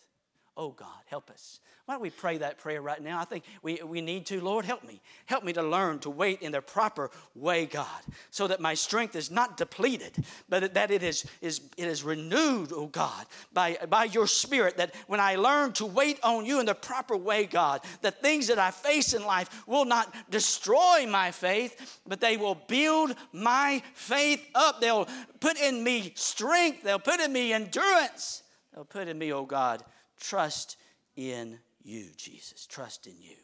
Oh 0.57 0.71
God, 0.71 0.87
help 1.07 1.29
us. 1.29 1.59
Why 1.85 1.95
don't 1.95 2.03
we 2.03 2.09
pray 2.09 2.37
that 2.37 2.57
prayer 2.57 2.81
right 2.81 3.01
now? 3.01 3.19
I 3.19 3.25
think 3.25 3.43
we, 3.63 3.81
we 3.83 4.01
need 4.01 4.25
to. 4.27 4.39
Lord, 4.39 4.65
help 4.65 4.83
me. 4.83 5.01
Help 5.25 5.43
me 5.43 5.51
to 5.53 5.63
learn 5.63 5.99
to 5.99 6.09
wait 6.09 6.41
in 6.41 6.51
the 6.51 6.61
proper 6.61 7.09
way, 7.35 7.65
God, 7.65 7.87
so 8.29 8.47
that 8.47 8.61
my 8.61 8.75
strength 8.75 9.15
is 9.15 9.31
not 9.31 9.57
depleted, 9.57 10.13
but 10.47 10.73
that 10.73 10.91
it 10.91 11.03
is, 11.03 11.25
is, 11.41 11.61
it 11.77 11.87
is 11.87 12.03
renewed, 12.03 12.71
oh 12.73 12.87
God, 12.87 13.25
by, 13.51 13.77
by 13.89 14.05
your 14.05 14.27
Spirit. 14.27 14.77
That 14.77 14.93
when 15.07 15.19
I 15.19 15.35
learn 15.35 15.73
to 15.73 15.85
wait 15.85 16.19
on 16.23 16.45
you 16.45 16.59
in 16.59 16.65
the 16.65 16.75
proper 16.75 17.17
way, 17.17 17.45
God, 17.45 17.81
the 18.01 18.11
things 18.11 18.47
that 18.47 18.59
I 18.59 18.71
face 18.71 19.13
in 19.13 19.25
life 19.25 19.67
will 19.67 19.85
not 19.85 20.13
destroy 20.29 21.07
my 21.09 21.31
faith, 21.31 21.99
but 22.07 22.21
they 22.21 22.37
will 22.37 22.55
build 22.55 23.15
my 23.33 23.81
faith 23.95 24.47
up. 24.53 24.79
They'll 24.81 25.07
put 25.39 25.59
in 25.59 25.83
me 25.83 26.13
strength, 26.15 26.83
they'll 26.83 26.99
put 26.99 27.19
in 27.19 27.33
me 27.33 27.53
endurance, 27.53 28.43
they'll 28.73 28.85
put 28.85 29.07
in 29.07 29.17
me, 29.17 29.33
oh 29.33 29.45
God, 29.45 29.83
Trust 30.21 30.77
in 31.17 31.59
you, 31.83 32.05
Jesus. 32.15 32.65
Trust 32.67 33.07
in 33.07 33.15
you. 33.19 33.35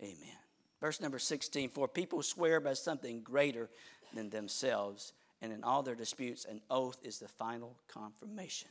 Amen. 0.00 0.36
Verse 0.80 1.00
number 1.00 1.18
16 1.18 1.70
For 1.70 1.88
people 1.88 2.22
swear 2.22 2.60
by 2.60 2.74
something 2.74 3.22
greater 3.22 3.70
than 4.14 4.30
themselves, 4.30 5.12
and 5.42 5.52
in 5.52 5.64
all 5.64 5.82
their 5.82 5.94
disputes, 5.94 6.44
an 6.44 6.60
oath 6.70 6.98
is 7.02 7.18
the 7.18 7.28
final 7.28 7.76
confirmation. 7.88 8.68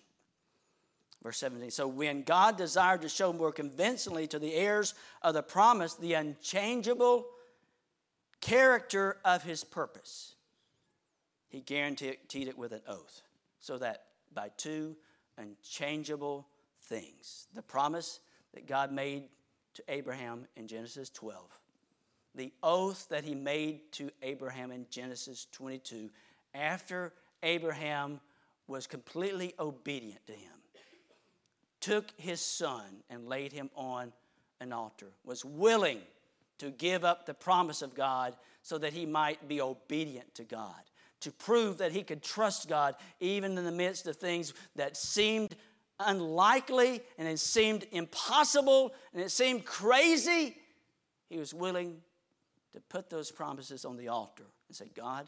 Verse 1.24 1.40
17 1.40 1.72
So 1.72 1.88
when 1.88 2.22
God 2.22 2.58
desired 2.58 3.02
to 3.02 3.10
show 3.10 3.34
more 3.34 3.52
convincingly 3.52 4.28
to 4.28 4.40
the 4.40 4.54
heirs 4.54 4.94
of 5.24 5.34
the 5.34 5.44
promise 5.44 5.96
the 5.96 6.14
unchangeable 6.14 7.26
character 8.40 9.18
of 9.26 9.44
his 9.44 9.64
purpose, 9.64 10.36
he 11.48 11.62
guaranteed 11.62 12.18
it 12.48 12.58
with 12.58 12.72
an 12.72 12.82
oath, 12.88 13.24
so 13.60 13.80
that 13.80 14.04
by 14.32 14.52
two 14.58 14.96
unchangeable 15.40 16.48
things. 16.84 17.48
The 17.54 17.62
promise 17.62 18.20
that 18.54 18.68
God 18.68 18.92
made 18.92 19.24
to 19.76 19.84
Abraham 19.88 20.46
in 20.56 20.68
Genesis 20.68 21.10
12, 21.10 21.42
the 22.36 22.52
oath 22.62 23.08
that 23.10 23.24
he 23.24 23.36
made 23.36 23.92
to 23.94 24.12
Abraham 24.22 24.72
in 24.72 24.86
Genesis 24.90 25.48
22 25.52 26.10
after 26.54 27.14
Abraham 27.44 28.20
was 28.68 28.88
completely 28.88 29.54
obedient 29.60 30.26
to 30.28 30.34
him, 30.34 30.52
took 31.80 32.12
his 32.18 32.42
son 32.42 33.04
and 33.10 33.28
laid 33.28 33.52
him 33.52 33.70
on 33.76 34.12
an 34.60 34.74
altar, 34.74 35.08
was 35.24 35.46
willing 35.46 36.02
to 36.58 36.70
give 36.72 37.06
up 37.06 37.26
the 37.26 37.34
promise 37.34 37.82
of 37.82 37.96
God 37.96 38.36
so 38.62 38.78
that 38.78 38.94
he 38.94 39.06
might 39.06 39.48
be 39.48 39.62
obedient 39.62 40.36
to 40.36 40.44
God 40.44 40.82
to 41.22 41.32
prove 41.32 41.78
that 41.80 41.92
he 41.92 42.04
could 42.04 42.24
trust 42.24 42.68
God 42.68 42.96
even 43.20 43.58
in 43.58 43.66
the 43.66 43.72
midst 43.72 44.08
of 44.08 44.16
things 44.16 44.54
that 44.76 44.96
seemed 44.96 45.56
unlikely 46.00 47.02
and 47.18 47.28
it 47.28 47.40
seemed 47.40 47.86
impossible 47.92 48.94
and 49.14 49.22
it 49.22 49.32
seemed 49.32 49.66
crazy. 49.66 50.56
He 51.30 51.38
was 51.38 51.54
willing 51.54 51.98
to 52.74 52.80
put 52.82 53.10
those 53.10 53.32
promises 53.32 53.86
on 53.86 53.98
the 53.98 54.08
altar 54.08 54.46
and 54.68 54.76
say, 54.76 54.90
God, 54.96 55.28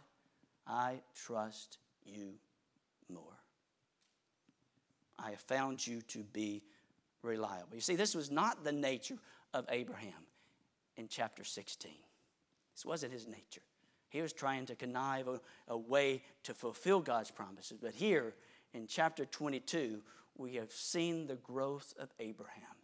I 0.68 1.02
trust 1.16 1.78
you 2.06 2.34
more. 3.10 3.22
I 5.20 5.32
have 5.32 5.42
found 5.42 5.86
you 5.86 6.02
to 6.04 6.20
be 6.20 6.64
reliable. 7.22 7.76
You 7.76 7.82
see, 7.82 7.96
this 7.96 8.16
was 8.16 8.32
not 8.32 8.64
the 8.64 8.72
nature 8.72 9.18
of 9.54 9.66
Abraham 9.70 10.14
in 10.98 11.08
chapter 11.08 11.44
16. 11.44 11.92
This 12.74 12.86
wasn't 12.86 13.14
his 13.14 13.28
nature. 13.28 13.62
He 14.12 14.22
was 14.22 14.34
trying 14.34 14.66
to 14.68 14.76
connive 14.76 15.28
a, 15.28 15.40
a 15.70 15.78
way 15.78 16.22
to 16.44 16.54
fulfill 16.54 17.00
God's 17.00 17.32
promises. 17.32 17.80
But 17.82 17.94
here 17.94 18.36
in 18.74 18.86
chapter 18.86 19.26
22, 19.26 20.02
we 20.38 20.56
have 20.56 20.72
seen 20.72 21.28
the 21.28 21.38
growth 21.38 21.94
of 21.98 22.10
Abraham. 22.20 22.76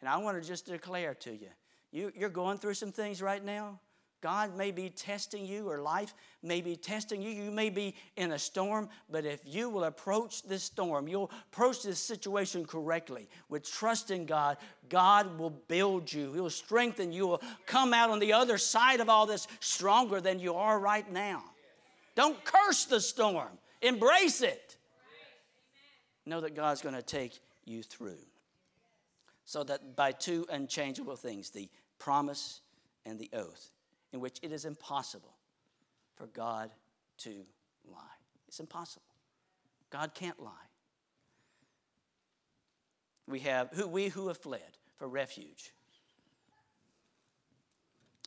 And 0.00 0.08
I 0.08 0.16
want 0.16 0.42
to 0.42 0.46
just 0.46 0.66
declare 0.66 1.14
to 1.14 1.30
you, 1.30 1.48
you 1.92 2.12
you're 2.16 2.30
going 2.30 2.58
through 2.58 2.74
some 2.74 2.90
things 2.90 3.20
right 3.20 3.44
now. 3.44 3.80
God 4.22 4.56
may 4.56 4.70
be 4.70 4.88
testing 4.88 5.44
you, 5.44 5.68
or 5.68 5.78
life 5.80 6.14
may 6.42 6.60
be 6.60 6.74
testing 6.74 7.20
you. 7.20 7.30
You 7.30 7.50
may 7.50 7.70
be 7.70 7.94
in 8.16 8.32
a 8.32 8.38
storm, 8.38 8.88
but 9.10 9.24
if 9.24 9.40
you 9.44 9.68
will 9.68 9.84
approach 9.84 10.42
this 10.42 10.64
storm, 10.64 11.06
you'll 11.06 11.30
approach 11.52 11.82
this 11.82 11.98
situation 11.98 12.64
correctly 12.64 13.28
with 13.48 13.70
trust 13.70 14.10
in 14.10 14.26
God, 14.26 14.56
God 14.88 15.38
will 15.38 15.50
build 15.50 16.12
you. 16.12 16.32
He'll 16.32 16.50
strengthen 16.50 17.12
you. 17.12 17.26
Will 17.26 17.42
come 17.66 17.92
out 17.92 18.10
on 18.10 18.18
the 18.18 18.32
other 18.32 18.58
side 18.58 19.00
of 19.00 19.08
all 19.08 19.26
this 19.26 19.46
stronger 19.60 20.20
than 20.20 20.38
you 20.38 20.54
are 20.54 20.78
right 20.78 21.10
now. 21.12 21.44
Don't 22.14 22.42
curse 22.44 22.86
the 22.86 23.00
storm, 23.00 23.58
embrace 23.82 24.40
it. 24.40 24.76
Know 26.24 26.40
that 26.40 26.56
God's 26.56 26.80
going 26.80 26.94
to 26.94 27.02
take 27.02 27.38
you 27.64 27.82
through. 27.82 28.18
So 29.44 29.62
that 29.62 29.94
by 29.94 30.10
two 30.10 30.44
unchangeable 30.50 31.14
things, 31.14 31.50
the 31.50 31.68
promise 32.00 32.62
and 33.04 33.16
the 33.18 33.30
oath, 33.32 33.70
in 34.16 34.22
which 34.22 34.38
it 34.42 34.50
is 34.50 34.64
impossible 34.64 35.36
for 36.14 36.26
God 36.28 36.70
to 37.18 37.44
lie. 37.86 38.16
It's 38.48 38.60
impossible. 38.60 39.04
God 39.90 40.14
can't 40.14 40.42
lie. 40.42 40.70
We 43.28 43.40
have 43.40 43.68
who 43.74 43.86
we 43.86 44.08
who 44.08 44.28
have 44.28 44.38
fled 44.38 44.78
for 44.96 45.06
refuge. 45.06 45.74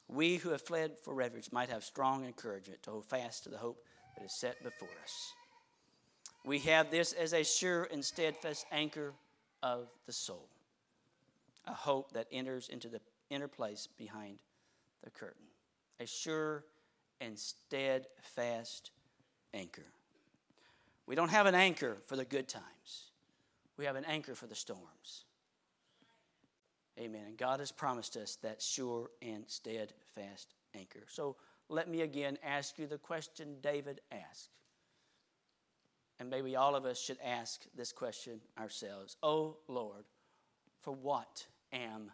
We 0.08 0.36
who 0.36 0.50
have 0.50 0.62
fled 0.62 0.92
for 1.04 1.16
refuge 1.16 1.52
might 1.52 1.70
have 1.70 1.84
strong 1.84 2.24
encouragement 2.24 2.84
to 2.84 2.92
hold 2.92 3.08
fast 3.08 3.46
to 3.46 3.50
the 3.50 3.58
hope 3.58 3.84
that 4.16 4.24
is 4.24 4.40
set 4.40 4.64
before 4.64 4.90
us. 5.02 5.34
We 6.46 6.60
have 6.60 6.92
this 6.92 7.14
as 7.14 7.34
a 7.34 7.44
sure 7.44 7.86
and 7.92 8.06
steadfast 8.06 8.68
anchor 8.72 9.16
of 9.64 9.88
the 10.06 10.14
soul, 10.14 10.50
a 11.66 11.74
hope 11.74 12.14
that 12.14 12.28
enters 12.32 12.70
into 12.70 12.90
the 12.90 13.02
inner 13.32 13.48
place 13.48 13.88
behind 13.98 14.38
the 15.04 15.10
curtain 15.10 15.49
a 16.00 16.06
sure 16.06 16.64
and 17.22 17.38
steadfast 17.38 18.92
anchor. 19.54 19.86
We 21.06 21.16
don't 21.16 21.32
have 21.32 21.46
an 21.46 21.56
anchor 21.56 21.98
for 22.06 22.16
the 22.16 22.26
good 22.26 22.48
times, 22.48 23.12
we 23.78 23.86
have 23.86 23.96
an 23.96 24.06
anchor 24.06 24.36
for 24.36 24.48
the 24.48 24.56
storms. 24.56 25.26
Amen. 27.00 27.24
And 27.28 27.38
God 27.38 27.62
has 27.62 27.72
promised 27.72 28.18
us 28.18 28.36
that 28.44 28.62
sure 28.62 29.10
and 29.22 29.46
steadfast 29.48 30.54
anchor. 30.76 31.04
So 31.08 31.38
let 31.70 31.88
me 31.88 32.02
again 32.02 32.38
ask 32.44 32.78
you 32.78 32.88
the 32.88 32.98
question 32.98 33.56
David 33.62 34.02
asked. 34.12 34.50
And 36.20 36.30
maybe 36.30 36.58
all 36.58 36.76
of 36.76 36.86
us 36.86 37.00
should 37.00 37.18
ask 37.24 37.62
this 37.74 37.94
question 37.94 38.42
ourselves 38.60 39.16
Oh 39.24 39.58
Lord, 39.68 40.04
for 40.80 40.94
what 40.94 41.48
am 41.72 42.12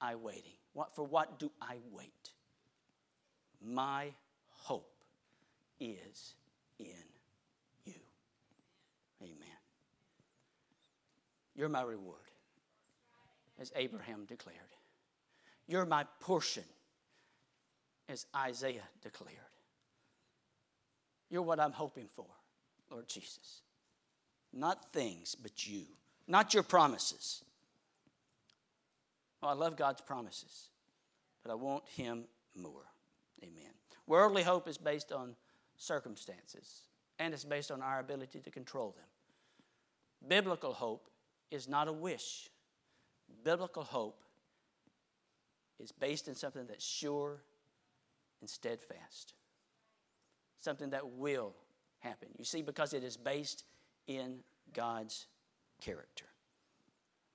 I 0.00 0.16
waiting? 0.16 0.58
What, 0.72 0.94
for 0.96 1.04
what 1.04 1.38
do 1.38 1.52
I 1.62 1.76
wait? 1.92 2.30
My 3.64 4.08
hope 4.50 4.92
is 5.80 6.34
in 6.78 6.86
you. 7.84 7.94
Amen. 9.22 9.36
You're 11.54 11.68
my 11.68 11.82
reward, 11.82 12.18
as 13.58 13.72
Abraham 13.74 14.24
declared. 14.26 14.58
You're 15.66 15.86
my 15.86 16.04
portion, 16.20 16.64
as 18.08 18.26
Isaiah 18.36 18.88
declared. 19.02 19.38
You're 21.30 21.42
what 21.42 21.58
I'm 21.58 21.72
hoping 21.72 22.06
for, 22.06 22.26
Lord 22.90 23.08
Jesus. 23.08 23.62
Not 24.52 24.92
things, 24.92 25.34
but 25.34 25.66
you. 25.66 25.82
Not 26.28 26.54
your 26.54 26.62
promises. 26.62 27.42
Oh, 29.42 29.48
I 29.48 29.54
love 29.54 29.76
God's 29.76 30.00
promises, 30.00 30.68
but 31.42 31.50
I 31.50 31.54
want 31.54 31.84
Him 31.88 32.24
more. 32.54 32.84
Amen. 33.44 33.72
Worldly 34.06 34.42
hope 34.42 34.68
is 34.68 34.78
based 34.78 35.12
on 35.12 35.34
circumstances, 35.76 36.82
and 37.18 37.34
it's 37.34 37.44
based 37.44 37.70
on 37.70 37.82
our 37.82 38.00
ability 38.00 38.40
to 38.40 38.50
control 38.50 38.94
them. 38.96 40.28
Biblical 40.28 40.72
hope 40.72 41.08
is 41.50 41.68
not 41.68 41.88
a 41.88 41.92
wish. 41.92 42.48
Biblical 43.44 43.82
hope 43.82 44.22
is 45.78 45.92
based 45.92 46.28
in 46.28 46.34
something 46.34 46.66
that's 46.66 46.84
sure 46.84 47.42
and 48.40 48.48
steadfast, 48.48 49.34
something 50.60 50.90
that 50.90 51.06
will 51.06 51.54
happen. 51.98 52.28
You 52.38 52.44
see, 52.44 52.62
because 52.62 52.94
it 52.94 53.04
is 53.04 53.16
based 53.16 53.64
in 54.06 54.38
God's 54.72 55.26
character. 55.80 56.26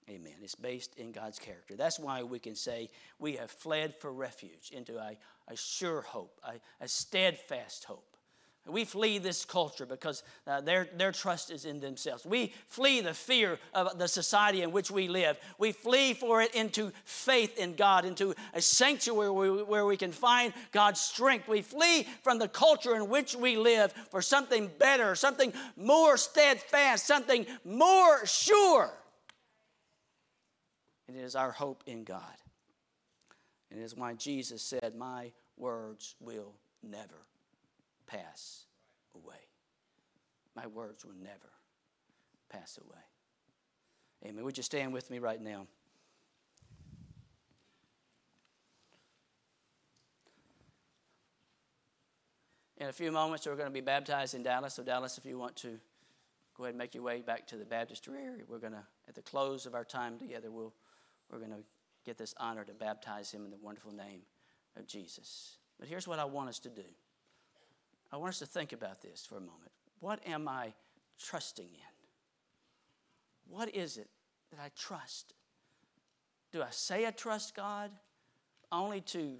Amen. 0.09 0.33
It's 0.41 0.55
based 0.55 0.97
in 0.97 1.11
God's 1.11 1.37
character. 1.37 1.75
That's 1.75 1.99
why 1.99 2.23
we 2.23 2.39
can 2.39 2.55
say 2.55 2.89
we 3.19 3.35
have 3.35 3.51
fled 3.51 3.93
for 3.99 4.11
refuge 4.11 4.71
into 4.71 4.97
a, 4.97 5.15
a 5.47 5.55
sure 5.55 6.01
hope, 6.01 6.41
a, 6.43 6.53
a 6.83 6.87
steadfast 6.87 7.83
hope. 7.83 8.05
We 8.65 8.85
flee 8.85 9.17
this 9.17 9.45
culture 9.45 9.85
because 9.85 10.23
uh, 10.45 10.61
their, 10.61 10.87
their 10.95 11.11
trust 11.11 11.49
is 11.49 11.65
in 11.65 11.79
themselves. 11.79 12.25
We 12.25 12.53
flee 12.67 13.01
the 13.01 13.13
fear 13.13 13.57
of 13.73 13.97
the 13.97 14.07
society 14.07 14.61
in 14.61 14.71
which 14.71 14.91
we 14.91 15.07
live. 15.07 15.39
We 15.57 15.71
flee 15.71 16.13
for 16.13 16.41
it 16.41 16.53
into 16.53 16.91
faith 17.03 17.57
in 17.57 17.75
God, 17.75 18.05
into 18.05 18.35
a 18.53 18.61
sanctuary 18.61 19.31
where 19.31 19.51
we, 19.51 19.63
where 19.63 19.85
we 19.85 19.97
can 19.97 20.11
find 20.11 20.53
God's 20.71 21.01
strength. 21.01 21.47
We 21.47 21.61
flee 21.61 22.07
from 22.21 22.37
the 22.37 22.47
culture 22.47 22.95
in 22.95 23.09
which 23.09 23.35
we 23.35 23.57
live 23.57 23.91
for 24.11 24.21
something 24.21 24.69
better, 24.77 25.15
something 25.15 25.53
more 25.75 26.17
steadfast, 26.17 27.07
something 27.07 27.45
more 27.63 28.25
sure. 28.25 28.93
And 31.09 31.17
it 31.17 31.23
is 31.23 31.35
our 31.35 31.51
hope 31.51 31.83
in 31.87 32.03
God. 32.03 32.21
And 33.71 33.79
it 33.79 33.83
is 33.83 33.95
why 33.95 34.13
Jesus 34.13 34.61
said, 34.61 34.93
My 34.95 35.31
words 35.57 36.13
will 36.19 36.53
never 36.83 37.25
pass 38.05 38.65
away. 39.15 39.47
My 40.55 40.67
words 40.67 41.03
will 41.03 41.15
never 41.19 41.49
pass 42.47 42.77
away. 42.77 43.01
Amen. 44.23 44.43
Would 44.45 44.57
you 44.57 44.61
stand 44.61 44.93
with 44.93 45.09
me 45.09 45.17
right 45.17 45.41
now? 45.41 45.65
In 52.77 52.87
a 52.87 52.93
few 52.93 53.11
moments, 53.11 53.47
we're 53.47 53.55
going 53.55 53.65
to 53.65 53.73
be 53.73 53.81
baptized 53.81 54.35
in 54.35 54.43
Dallas. 54.43 54.75
So, 54.75 54.83
Dallas, 54.83 55.17
if 55.17 55.25
you 55.25 55.39
want 55.39 55.55
to 55.57 55.79
go 56.55 56.65
ahead 56.65 56.75
and 56.75 56.77
make 56.77 56.93
your 56.93 57.03
way 57.03 57.21
back 57.21 57.47
to 57.47 57.55
the 57.55 57.65
baptistry 57.65 58.19
area, 58.23 58.43
we're 58.47 58.59
going 58.59 58.73
to, 58.73 58.83
at 59.07 59.15
the 59.15 59.23
close 59.23 59.65
of 59.65 59.73
our 59.73 59.83
time 59.83 60.19
together, 60.19 60.51
we'll 60.51 60.71
we're 61.31 61.39
going 61.39 61.51
to 61.51 61.63
get 62.05 62.17
this 62.17 62.33
honor 62.37 62.63
to 62.63 62.73
baptize 62.73 63.31
him 63.31 63.45
in 63.45 63.51
the 63.51 63.57
wonderful 63.57 63.91
name 63.91 64.21
of 64.77 64.87
Jesus. 64.87 65.57
But 65.79 65.87
here's 65.87 66.07
what 66.07 66.19
I 66.19 66.25
want 66.25 66.49
us 66.49 66.59
to 66.59 66.69
do 66.69 66.83
I 68.11 68.17
want 68.17 68.29
us 68.29 68.39
to 68.39 68.45
think 68.45 68.73
about 68.73 69.01
this 69.01 69.25
for 69.25 69.37
a 69.37 69.41
moment. 69.41 69.71
What 69.99 70.25
am 70.27 70.47
I 70.47 70.73
trusting 71.19 71.67
in? 71.67 71.99
What 73.47 73.75
is 73.75 73.97
it 73.97 74.09
that 74.51 74.59
I 74.59 74.69
trust? 74.77 75.33
Do 76.51 76.61
I 76.63 76.69
say 76.71 77.05
I 77.05 77.11
trust 77.11 77.55
God 77.55 77.91
only 78.71 79.01
to 79.01 79.35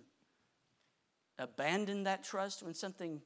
abandon 1.38 2.04
that 2.04 2.24
trust 2.24 2.62
when 2.62 2.74
something 2.74 3.22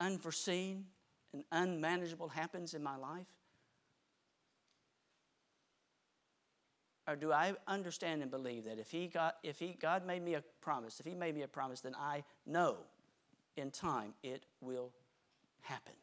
unforeseen 0.00 0.86
and 1.32 1.44
unmanageable 1.52 2.28
happens 2.28 2.74
in 2.74 2.82
my 2.82 2.96
life? 2.96 3.26
Or 7.08 7.16
do 7.16 7.32
I 7.32 7.54
understand 7.66 8.20
and 8.20 8.30
believe 8.30 8.64
that 8.66 8.78
if 8.78 8.90
he 8.90 9.06
got 9.08 9.36
if 9.42 9.58
he 9.58 9.76
God 9.80 10.06
made 10.06 10.22
me 10.22 10.34
a 10.34 10.42
promise, 10.60 11.00
if 11.00 11.06
he 11.06 11.14
made 11.14 11.34
me 11.34 11.42
a 11.42 11.48
promise, 11.48 11.80
then 11.80 11.94
I 11.98 12.22
know 12.46 12.76
in 13.56 13.70
time 13.70 14.12
it 14.22 14.44
will 14.60 14.92
happen. 15.62 15.94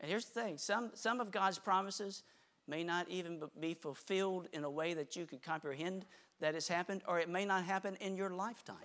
And 0.00 0.10
here's 0.10 0.26
the 0.26 0.40
thing, 0.40 0.58
some 0.58 0.90
some 0.94 1.20
of 1.20 1.30
God's 1.32 1.58
promises 1.58 2.22
may 2.68 2.84
not 2.84 3.08
even 3.08 3.40
be 3.58 3.72
fulfilled 3.74 4.48
in 4.52 4.64
a 4.64 4.70
way 4.70 4.92
that 4.92 5.16
you 5.16 5.24
could 5.24 5.42
comprehend 5.42 6.04
that 6.40 6.54
has 6.54 6.68
happened, 6.68 7.02
or 7.08 7.18
it 7.18 7.28
may 7.28 7.44
not 7.44 7.64
happen 7.64 7.96
in 8.00 8.16
your 8.16 8.30
lifetime. 8.30 8.76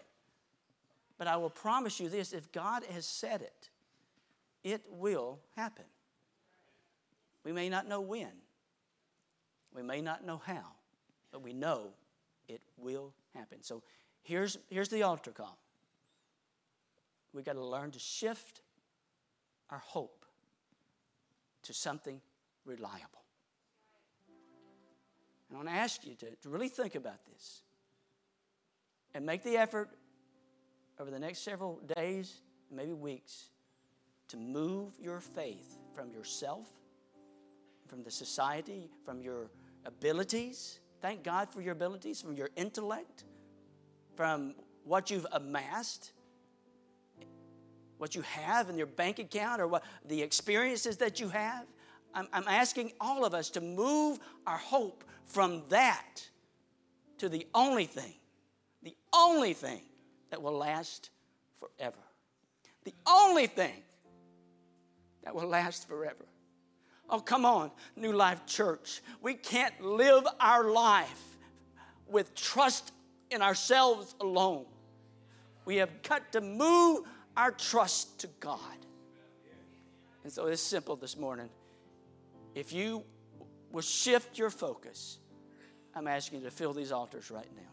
But 1.17 1.27
I 1.27 1.35
will 1.37 1.49
promise 1.49 1.99
you 1.99 2.07
this 2.07 2.31
if 2.31 2.51
God 2.51 2.83
has 2.85 3.05
said 3.05 3.41
it, 3.41 3.69
it 4.63 4.83
will 4.89 5.39
happen. 5.55 5.85
We 7.43 7.51
may 7.51 7.69
not 7.69 7.87
know 7.87 8.01
when, 8.01 8.31
we 9.73 9.81
may 9.81 10.01
not 10.01 10.25
know 10.25 10.41
how, 10.45 10.65
but 11.31 11.41
we 11.41 11.53
know 11.53 11.87
it 12.47 12.61
will 12.77 13.13
happen. 13.33 13.61
So 13.61 13.83
here's, 14.21 14.57
here's 14.69 14.89
the 14.89 15.03
altar 15.03 15.31
call. 15.31 15.57
We've 17.33 17.45
got 17.45 17.53
to 17.53 17.65
learn 17.65 17.91
to 17.91 17.99
shift 17.99 18.61
our 19.69 19.79
hope 19.79 20.25
to 21.63 21.73
something 21.73 22.19
reliable. 22.65 23.21
And 25.49 25.57
I 25.57 25.63
want 25.63 25.69
to 25.69 25.75
ask 25.75 26.05
you 26.05 26.15
to, 26.15 26.35
to 26.41 26.49
really 26.49 26.69
think 26.69 26.95
about 26.95 27.25
this 27.31 27.61
and 29.13 29.25
make 29.25 29.43
the 29.43 29.57
effort 29.57 29.89
over 30.99 31.09
the 31.09 31.19
next 31.19 31.39
several 31.39 31.79
days, 31.95 32.41
maybe 32.69 32.93
weeks, 32.93 33.49
to 34.29 34.37
move 34.37 34.93
your 35.01 35.19
faith 35.19 35.77
from 35.93 36.11
yourself, 36.11 36.67
from 37.87 38.03
the 38.03 38.11
society, 38.11 38.89
from 39.03 39.21
your 39.21 39.49
abilities. 39.85 40.79
Thank 41.01 41.23
God 41.23 41.49
for 41.51 41.61
your 41.61 41.73
abilities, 41.73 42.21
from 42.21 42.35
your 42.35 42.49
intellect, 42.55 43.23
from 44.15 44.55
what 44.83 45.09
you've 45.09 45.27
amassed, 45.31 46.11
what 47.97 48.15
you 48.15 48.21
have 48.21 48.69
in 48.69 48.77
your 48.77 48.87
bank 48.87 49.19
account, 49.19 49.61
or 49.61 49.67
what 49.67 49.83
the 50.05 50.21
experiences 50.21 50.97
that 50.97 51.19
you 51.19 51.29
have. 51.29 51.65
I'm, 52.13 52.27
I'm 52.33 52.47
asking 52.47 52.91
all 52.99 53.25
of 53.25 53.33
us 53.33 53.49
to 53.51 53.61
move 53.61 54.19
our 54.45 54.57
hope 54.57 55.03
from 55.25 55.63
that 55.69 56.27
to 57.19 57.29
the 57.29 57.47
only 57.53 57.85
thing, 57.85 58.15
the 58.83 58.95
only 59.13 59.53
thing 59.53 59.81
that 60.29 60.41
will 60.41 60.57
last 60.57 61.09
forever. 61.59 61.97
The 62.83 62.93
only 63.07 63.47
thing 63.47 63.83
that 65.23 65.35
will 65.35 65.47
last 65.47 65.87
forever. 65.87 66.25
Oh, 67.11 67.19
come 67.19 67.45
on, 67.45 67.71
New 67.97 68.13
Life 68.13 68.45
Church. 68.45 69.01
We 69.21 69.33
can't 69.33 69.79
live 69.81 70.25
our 70.39 70.71
life 70.71 71.37
with 72.07 72.33
trust 72.33 72.93
in 73.29 73.41
ourselves 73.41 74.15
alone. 74.21 74.65
We 75.65 75.75
have 75.77 76.01
got 76.03 76.31
to 76.31 76.41
move 76.41 77.05
our 77.35 77.51
trust 77.51 78.19
to 78.19 78.27
God. 78.39 78.59
And 80.23 80.31
so 80.31 80.45
it's 80.47 80.61
simple 80.61 80.95
this 80.95 81.17
morning. 81.17 81.49
If 82.55 82.71
you 82.71 83.03
will 83.71 83.81
shift 83.81 84.37
your 84.37 84.49
focus, 84.49 85.17
I'm 85.93 86.07
asking 86.07 86.39
you 86.39 86.45
to 86.45 86.51
fill 86.51 86.73
these 86.73 86.93
altars 86.93 87.29
right 87.29 87.49
now. 87.55 87.70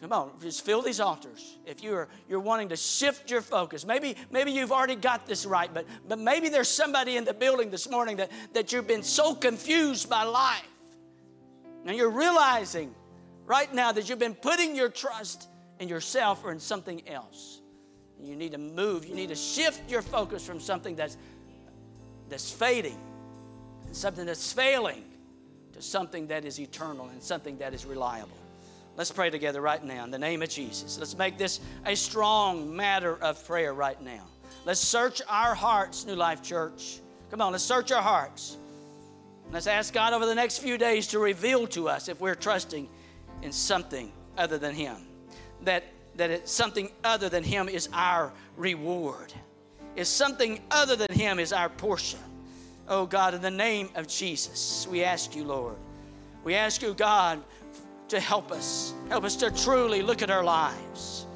Come 0.00 0.12
on, 0.12 0.32
just 0.42 0.64
fill 0.64 0.82
these 0.82 1.00
altars. 1.00 1.56
If 1.64 1.82
you're 1.82 2.08
you're 2.28 2.40
wanting 2.40 2.68
to 2.68 2.76
shift 2.76 3.30
your 3.30 3.40
focus, 3.40 3.86
maybe 3.86 4.16
maybe 4.30 4.52
you've 4.52 4.72
already 4.72 4.96
got 4.96 5.26
this 5.26 5.46
right, 5.46 5.72
but 5.72 5.86
but 6.06 6.18
maybe 6.18 6.50
there's 6.50 6.68
somebody 6.68 7.16
in 7.16 7.24
the 7.24 7.32
building 7.32 7.70
this 7.70 7.88
morning 7.88 8.18
that, 8.18 8.30
that 8.52 8.72
you've 8.72 8.86
been 8.86 9.02
so 9.02 9.34
confused 9.34 10.10
by 10.10 10.24
life. 10.24 10.68
And 11.86 11.96
you're 11.96 12.10
realizing 12.10 12.94
right 13.46 13.72
now 13.72 13.92
that 13.92 14.08
you've 14.08 14.18
been 14.18 14.34
putting 14.34 14.76
your 14.76 14.90
trust 14.90 15.48
in 15.78 15.88
yourself 15.88 16.44
or 16.44 16.52
in 16.52 16.60
something 16.60 17.08
else. 17.08 17.60
You 18.20 18.36
need 18.36 18.52
to 18.52 18.58
move, 18.58 19.06
you 19.06 19.14
need 19.14 19.28
to 19.28 19.34
shift 19.34 19.90
your 19.90 20.02
focus 20.02 20.44
from 20.44 20.60
something 20.60 20.94
that's 20.94 21.16
that's 22.28 22.50
fading, 22.50 22.98
something 23.92 24.26
that's 24.26 24.52
failing, 24.52 25.04
to 25.72 25.80
something 25.80 26.26
that 26.26 26.44
is 26.44 26.60
eternal 26.60 27.08
and 27.08 27.22
something 27.22 27.56
that 27.58 27.72
is 27.72 27.86
reliable. 27.86 28.36
Let's 28.96 29.12
pray 29.12 29.28
together 29.28 29.60
right 29.60 29.84
now 29.84 30.04
in 30.04 30.10
the 30.10 30.18
name 30.18 30.40
of 30.40 30.48
Jesus. 30.48 30.98
Let's 30.98 31.18
make 31.18 31.36
this 31.36 31.60
a 31.84 31.94
strong 31.94 32.74
matter 32.74 33.16
of 33.22 33.44
prayer 33.46 33.74
right 33.74 34.00
now. 34.00 34.24
Let's 34.64 34.80
search 34.80 35.20
our 35.28 35.54
hearts, 35.54 36.06
New 36.06 36.14
Life 36.14 36.42
Church. 36.42 37.00
Come 37.30 37.42
on, 37.42 37.52
let's 37.52 37.62
search 37.62 37.92
our 37.92 38.00
hearts. 38.00 38.56
Let's 39.52 39.66
ask 39.66 39.92
God 39.92 40.14
over 40.14 40.24
the 40.24 40.34
next 40.34 40.58
few 40.58 40.78
days 40.78 41.08
to 41.08 41.18
reveal 41.18 41.66
to 41.68 41.90
us 41.90 42.08
if 42.08 42.20
we're 42.20 42.34
trusting 42.34 42.88
in 43.42 43.52
something 43.52 44.12
other 44.38 44.56
than 44.56 44.74
Him. 44.74 44.96
That, 45.64 45.84
that 46.14 46.30
it's 46.30 46.50
something 46.50 46.90
other 47.04 47.28
than 47.28 47.44
Him 47.44 47.68
is 47.68 47.90
our 47.92 48.32
reward. 48.56 49.32
Is 49.94 50.08
something 50.08 50.60
other 50.70 50.96
than 50.96 51.12
Him 51.12 51.38
is 51.38 51.52
our 51.52 51.68
portion. 51.68 52.20
Oh 52.88 53.04
God, 53.04 53.34
in 53.34 53.42
the 53.42 53.50
name 53.50 53.90
of 53.94 54.08
Jesus, 54.08 54.88
we 54.90 55.04
ask 55.04 55.36
you, 55.36 55.44
Lord. 55.44 55.76
We 56.44 56.54
ask 56.54 56.80
you, 56.80 56.94
God, 56.94 57.42
to 58.08 58.20
help 58.20 58.52
us. 58.52 58.94
Help 59.08 59.24
us 59.24 59.36
to 59.36 59.50
truly 59.50 60.02
look 60.02 60.22
at 60.22 60.30
our 60.30 60.44
lives. 60.44 61.26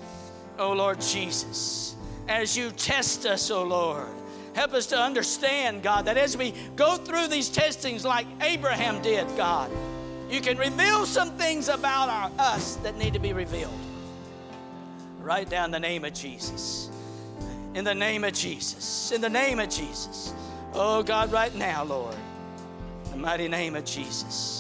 Oh 0.58 0.72
Lord 0.72 1.00
Jesus, 1.00 1.96
as 2.28 2.56
you 2.56 2.70
test 2.70 3.26
us, 3.26 3.50
oh 3.50 3.62
Lord, 3.62 4.08
help 4.54 4.74
us 4.74 4.86
to 4.86 4.98
understand, 4.98 5.82
God, 5.82 6.04
that 6.04 6.16
as 6.16 6.36
we 6.36 6.52
go 6.76 6.96
through 6.96 7.28
these 7.28 7.48
testings 7.48 8.04
like 8.04 8.26
Abraham 8.42 9.00
did, 9.00 9.26
God, 9.36 9.70
you 10.28 10.40
can 10.40 10.58
reveal 10.58 11.06
some 11.06 11.30
things 11.30 11.68
about 11.68 12.08
our, 12.08 12.30
us 12.38 12.76
that 12.76 12.96
need 12.98 13.14
to 13.14 13.18
be 13.18 13.32
revealed. 13.32 13.72
Write 15.20 15.48
down 15.48 15.70
the 15.70 15.80
name 15.80 16.04
of 16.04 16.12
Jesus. 16.12 16.90
In 17.74 17.84
the 17.84 17.94
name 17.94 18.24
of 18.24 18.32
Jesus. 18.32 19.12
In 19.12 19.20
the 19.20 19.28
name 19.28 19.60
of 19.60 19.68
Jesus. 19.68 20.34
Oh 20.74 21.02
God, 21.02 21.32
right 21.32 21.54
now, 21.54 21.84
Lord. 21.84 22.16
The 23.10 23.16
mighty 23.16 23.48
name 23.48 23.76
of 23.76 23.84
Jesus. 23.84 24.59